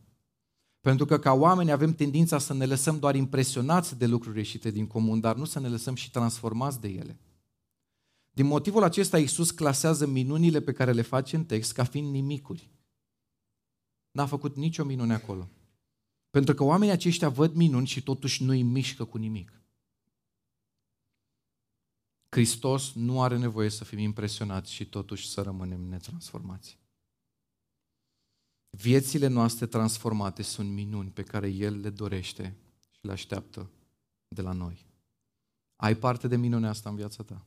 Pentru 0.86 1.04
că 1.04 1.18
ca 1.18 1.32
oameni 1.32 1.70
avem 1.70 1.94
tendința 1.94 2.38
să 2.38 2.54
ne 2.54 2.66
lăsăm 2.66 2.98
doar 2.98 3.14
impresionați 3.14 3.98
de 3.98 4.06
lucruri 4.06 4.36
ieșite 4.36 4.70
din 4.70 4.86
comun, 4.86 5.20
dar 5.20 5.36
nu 5.36 5.44
să 5.44 5.60
ne 5.60 5.68
lăsăm 5.68 5.94
și 5.94 6.10
transformați 6.10 6.80
de 6.80 6.88
ele. 6.88 7.20
Din 8.30 8.46
motivul 8.46 8.82
acesta, 8.82 9.18
Iisus 9.18 9.50
clasează 9.50 10.06
minunile 10.06 10.60
pe 10.60 10.72
care 10.72 10.92
le 10.92 11.02
face 11.02 11.36
în 11.36 11.44
text 11.44 11.72
ca 11.72 11.84
fiind 11.84 12.10
nimicuri. 12.10 12.70
N-a 14.10 14.26
făcut 14.26 14.56
nicio 14.56 14.84
minune 14.84 15.14
acolo. 15.14 15.48
Pentru 16.30 16.54
că 16.54 16.62
oamenii 16.64 16.94
aceștia 16.94 17.28
văd 17.28 17.54
minuni 17.54 17.86
și 17.86 18.02
totuși 18.02 18.42
nu 18.44 18.50
îi 18.50 18.62
mișcă 18.62 19.04
cu 19.04 19.18
nimic. 19.18 19.60
Hristos 22.28 22.92
nu 22.92 23.22
are 23.22 23.38
nevoie 23.38 23.68
să 23.68 23.84
fim 23.84 23.98
impresionați 23.98 24.72
și 24.72 24.86
totuși 24.86 25.28
să 25.28 25.42
rămânem 25.42 25.80
netransformați. 25.80 26.78
Viețile 28.76 29.26
noastre 29.26 29.66
transformate 29.66 30.42
sunt 30.42 30.70
minuni 30.70 31.10
pe 31.10 31.22
care 31.22 31.48
El 31.48 31.80
le 31.80 31.90
dorește 31.90 32.56
și 32.90 32.98
le 33.00 33.12
așteaptă 33.12 33.70
de 34.28 34.42
la 34.42 34.52
noi. 34.52 34.86
Ai 35.76 35.94
parte 35.94 36.28
de 36.28 36.36
minunea 36.36 36.68
asta 36.68 36.88
în 36.88 36.96
viața 36.96 37.22
ta? 37.22 37.46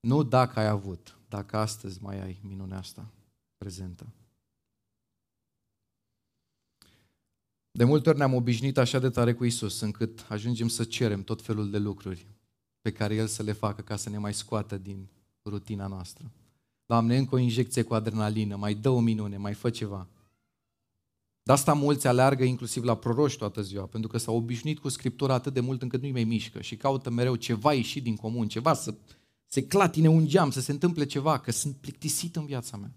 Nu 0.00 0.22
dacă 0.22 0.58
ai 0.58 0.66
avut, 0.66 1.18
dacă 1.28 1.56
astăzi 1.56 2.02
mai 2.02 2.20
ai 2.20 2.40
minunea 2.42 2.78
asta 2.78 3.10
prezentă. 3.56 4.06
De 7.70 7.84
multe 7.84 8.08
ori 8.08 8.18
ne-am 8.18 8.34
obișnuit 8.34 8.78
așa 8.78 8.98
de 8.98 9.10
tare 9.10 9.34
cu 9.34 9.44
Isus, 9.44 9.80
încât 9.80 10.26
ajungem 10.28 10.68
să 10.68 10.84
cerem 10.84 11.22
tot 11.22 11.42
felul 11.42 11.70
de 11.70 11.78
lucruri 11.78 12.26
pe 12.80 12.92
care 12.92 13.14
El 13.14 13.26
să 13.26 13.42
le 13.42 13.52
facă 13.52 13.82
ca 13.82 13.96
să 13.96 14.10
ne 14.10 14.18
mai 14.18 14.34
scoată 14.34 14.78
din 14.78 15.08
rutina 15.44 15.86
noastră. 15.86 16.30
Doamne, 16.90 17.16
încă 17.16 17.34
o 17.34 17.38
injecție 17.38 17.82
cu 17.82 17.94
adrenalină, 17.94 18.56
mai 18.56 18.74
dă 18.74 18.88
o 18.88 19.00
minune, 19.00 19.36
mai 19.36 19.54
fă 19.54 19.70
ceva. 19.70 20.06
De 21.42 21.52
asta 21.52 21.72
mulți 21.72 22.06
aleargă 22.06 22.44
inclusiv 22.44 22.84
la 22.84 22.96
proroși 22.96 23.36
toată 23.36 23.62
ziua, 23.62 23.84
pentru 23.84 24.10
că 24.10 24.18
s-au 24.18 24.36
obișnuit 24.36 24.78
cu 24.78 24.88
Scriptura 24.88 25.34
atât 25.34 25.52
de 25.52 25.60
mult 25.60 25.82
încât 25.82 26.00
nu-i 26.00 26.12
mai 26.12 26.24
mișcă 26.24 26.60
și 26.60 26.76
caută 26.76 27.10
mereu 27.10 27.36
ceva 27.36 27.72
ieșit 27.72 28.02
din 28.02 28.16
comun, 28.16 28.48
ceva 28.48 28.74
să 28.74 28.94
se 29.46 29.66
clatine 29.66 30.08
un 30.08 30.26
geam, 30.26 30.50
să 30.50 30.60
se 30.60 30.72
întâmple 30.72 31.04
ceva, 31.04 31.38
că 31.38 31.50
sunt 31.50 31.76
plictisit 31.76 32.36
în 32.36 32.44
viața 32.44 32.76
mea. 32.76 32.92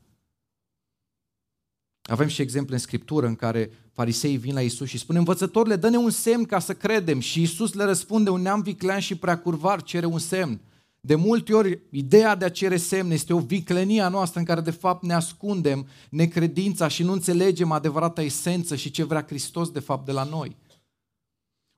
Avem 2.02 2.28
și 2.28 2.42
exemple 2.42 2.74
în 2.74 2.82
Scriptură 2.82 3.28
în 3.28 3.36
care 3.36 3.72
fariseii 3.92 4.38
vin 4.38 4.54
la 4.54 4.62
Isus 4.62 4.88
și 4.88 4.98
spun, 4.98 5.16
învățătorile, 5.16 5.76
dă-ne 5.76 5.98
un 5.98 6.10
semn 6.10 6.46
ca 6.46 6.60
să 6.60 6.74
credem. 6.74 7.20
Și 7.20 7.42
Isus 7.42 7.74
le 7.74 7.84
răspunde, 7.84 8.30
un 8.30 8.42
neam 8.42 8.62
viclean 8.62 9.00
și 9.00 9.16
prea 9.16 9.40
curvar 9.40 9.84
cere 9.84 10.06
un 10.06 10.20
semn. 10.20 10.60
De 11.06 11.16
multe 11.16 11.54
ori, 11.54 11.80
ideea 11.90 12.36
de 12.36 12.46
a 12.46 12.50
cere 12.50 12.78
semne 12.78 13.14
este 13.14 13.34
o 13.34 13.40
viclenie 13.40 14.02
a 14.02 14.10
noastră 14.10 14.40
în 14.40 14.46
care 14.46 14.62
de 14.62 14.72
fapt 14.72 15.04
ne 15.04 15.14
ascundem 15.14 15.88
necredința 16.10 16.88
și 16.88 17.04
nu 17.04 17.12
înțelegem 17.12 17.72
adevărata 17.72 18.22
esență 18.22 18.76
și 18.76 18.92
ce 18.92 19.04
vrea 19.04 19.26
Hristos 19.28 19.70
de 19.70 19.80
fapt 19.80 20.06
de 20.06 20.12
la 20.12 20.24
noi. 20.24 20.56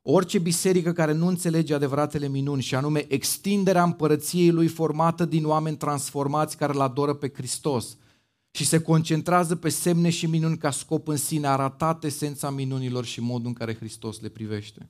Orice 0.01 0.39
biserică 0.39 0.91
care 0.91 1.13
nu 1.13 1.27
înțelege 1.27 1.73
adevăratele 1.73 2.27
minuni 2.27 2.61
și 2.61 2.75
anume 2.75 3.05
extinderea 3.07 3.83
împărăției 3.83 4.51
lui 4.51 4.67
formată 4.67 5.25
din 5.25 5.45
oameni 5.45 5.77
transformați 5.77 6.57
care 6.57 6.73
îl 6.73 6.81
adoră 6.81 7.13
pe 7.13 7.31
Hristos 7.33 7.97
și 8.51 8.65
se 8.65 8.81
concentrează 8.81 9.55
pe 9.55 9.69
semne 9.69 10.09
și 10.09 10.25
minuni 10.25 10.57
ca 10.57 10.71
scop 10.71 11.07
în 11.07 11.17
sine, 11.17 11.47
a 11.47 11.55
ratat 11.55 12.03
esența 12.03 12.49
minunilor 12.49 13.05
și 13.05 13.21
modul 13.21 13.47
în 13.47 13.53
care 13.53 13.75
Hristos 13.75 14.19
le 14.19 14.29
privește. 14.29 14.89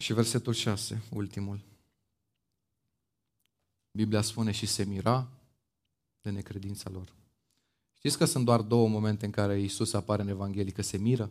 Și 0.00 0.12
versetul 0.12 0.52
6, 0.52 1.02
ultimul. 1.10 1.60
Biblia 3.90 4.20
spune 4.20 4.50
și 4.50 4.66
se 4.66 4.84
mira 4.84 5.28
de 6.20 6.30
necredința 6.30 6.90
lor. 6.90 7.14
Știți 7.94 8.18
că 8.18 8.24
sunt 8.24 8.44
doar 8.44 8.62
două 8.62 8.88
momente 8.88 9.24
în 9.24 9.30
care 9.30 9.60
Isus 9.60 9.92
apare 9.92 10.22
în 10.22 10.28
Evanghelie, 10.28 10.72
că 10.72 10.82
se 10.82 10.96
miră? 10.96 11.30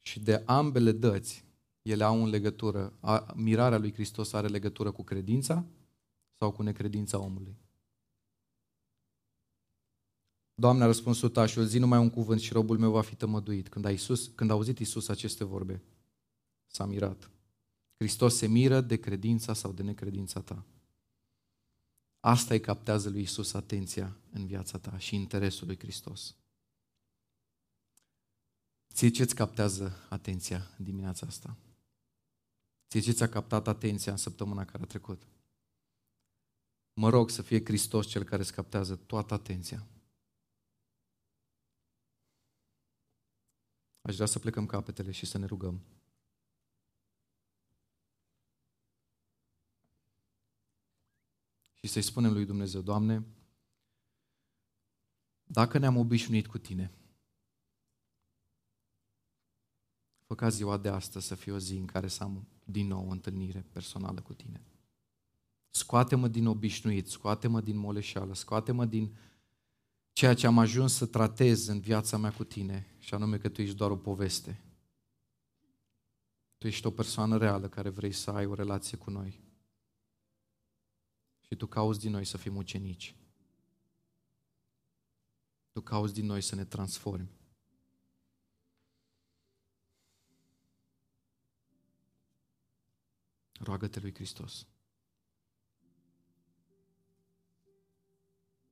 Și 0.00 0.20
de 0.20 0.42
ambele 0.46 0.92
dăți, 0.92 1.44
ele 1.82 2.04
au 2.04 2.22
în 2.22 2.28
legătură, 2.28 2.92
a, 3.00 3.32
mirarea 3.36 3.78
lui 3.78 3.92
Hristos 3.92 4.32
are 4.32 4.46
legătură 4.46 4.90
cu 4.90 5.02
credința 5.02 5.64
sau 6.38 6.52
cu 6.52 6.62
necredința 6.62 7.18
omului. 7.18 7.56
Doamne 10.54 10.82
a 10.82 10.86
răspuns 10.86 11.18
sutașul, 11.18 11.64
zi 11.64 11.78
numai 11.78 11.98
un 11.98 12.10
cuvânt 12.10 12.40
și 12.40 12.52
robul 12.52 12.78
meu 12.78 12.90
va 12.90 13.02
fi 13.02 13.14
tămăduit. 13.14 13.68
Când 13.68 13.84
a, 13.84 13.90
Iisus, 13.90 14.26
când 14.34 14.50
a 14.50 14.52
auzit 14.52 14.78
Iisus 14.78 15.08
aceste 15.08 15.44
vorbe, 15.44 15.82
s-a 16.70 16.84
mirat. 16.84 17.30
Hristos 17.96 18.36
se 18.36 18.46
miră 18.46 18.80
de 18.80 19.00
credința 19.00 19.52
sau 19.52 19.72
de 19.72 19.82
necredința 19.82 20.40
ta. 20.40 20.64
Asta 22.20 22.54
îi 22.54 22.60
captează 22.60 23.08
lui 23.08 23.22
Isus 23.22 23.52
atenția 23.52 24.16
în 24.30 24.46
viața 24.46 24.78
ta 24.78 24.98
și 24.98 25.14
interesul 25.14 25.66
lui 25.66 25.78
Hristos. 25.78 26.34
Ție 28.92 29.10
ce-ți 29.10 29.34
captează 29.34 30.06
atenția 30.08 30.70
în 30.78 30.84
dimineața 30.84 31.26
asta? 31.26 31.56
Ție 32.88 33.00
ce 33.00 33.12
ți-a 33.12 33.28
captat 33.28 33.66
atenția 33.66 34.12
în 34.12 34.18
săptămâna 34.18 34.64
care 34.64 34.82
a 34.82 34.86
trecut? 34.86 35.26
Mă 36.92 37.08
rog 37.08 37.30
să 37.30 37.42
fie 37.42 37.64
Hristos 37.64 38.06
cel 38.06 38.22
care 38.22 38.42
îți 38.42 38.52
captează 38.52 38.96
toată 38.96 39.34
atenția. 39.34 39.86
Aș 44.02 44.14
vrea 44.14 44.26
să 44.26 44.38
plecăm 44.38 44.66
capetele 44.66 45.10
și 45.10 45.26
să 45.26 45.38
ne 45.38 45.46
rugăm. 45.46 45.80
Și 51.82 51.90
să-i 51.90 52.02
spunem 52.02 52.32
lui 52.32 52.44
Dumnezeu, 52.44 52.80
Doamne, 52.80 53.24
dacă 55.44 55.78
ne-am 55.78 55.96
obișnuit 55.96 56.46
cu 56.46 56.58
Tine, 56.58 56.92
fă 60.26 60.34
ca 60.34 60.48
ziua 60.48 60.76
de 60.76 60.88
astăzi 60.88 61.26
să 61.26 61.34
fie 61.34 61.52
o 61.52 61.58
zi 61.58 61.76
în 61.76 61.86
care 61.86 62.08
să 62.08 62.22
am 62.22 62.46
din 62.64 62.86
nou 62.86 63.08
o 63.08 63.10
întâlnire 63.10 63.66
personală 63.72 64.20
cu 64.20 64.34
Tine. 64.34 64.64
Scoate-mă 65.70 66.28
din 66.28 66.46
obișnuit, 66.46 67.08
scoate-mă 67.08 67.60
din 67.60 67.76
moleșeală, 67.76 68.34
scoate-mă 68.34 68.84
din 68.84 69.16
ceea 70.12 70.34
ce 70.34 70.46
am 70.46 70.58
ajuns 70.58 70.94
să 70.94 71.06
tratez 71.06 71.66
în 71.66 71.80
viața 71.80 72.16
mea 72.16 72.32
cu 72.32 72.44
tine, 72.44 72.94
și 72.98 73.14
anume 73.14 73.38
că 73.38 73.48
tu 73.48 73.62
ești 73.62 73.76
doar 73.76 73.90
o 73.90 73.96
poveste. 73.96 74.64
Tu 76.58 76.66
ești 76.66 76.86
o 76.86 76.90
persoană 76.90 77.36
reală 77.36 77.68
care 77.68 77.88
vrei 77.88 78.12
să 78.12 78.30
ai 78.30 78.46
o 78.46 78.54
relație 78.54 78.96
cu 78.96 79.10
noi. 79.10 79.49
Și 81.50 81.56
tu 81.56 81.66
cauți 81.66 82.00
din 82.00 82.10
noi 82.10 82.24
să 82.24 82.36
fim 82.36 82.56
ucenici. 82.56 83.14
Tu 85.72 85.80
cauți 85.80 86.14
din 86.14 86.26
noi 86.26 86.40
să 86.40 86.54
ne 86.54 86.64
transformi. 86.64 87.30
Roagă-te 93.52 94.00
lui 94.00 94.14
Hristos. 94.14 94.66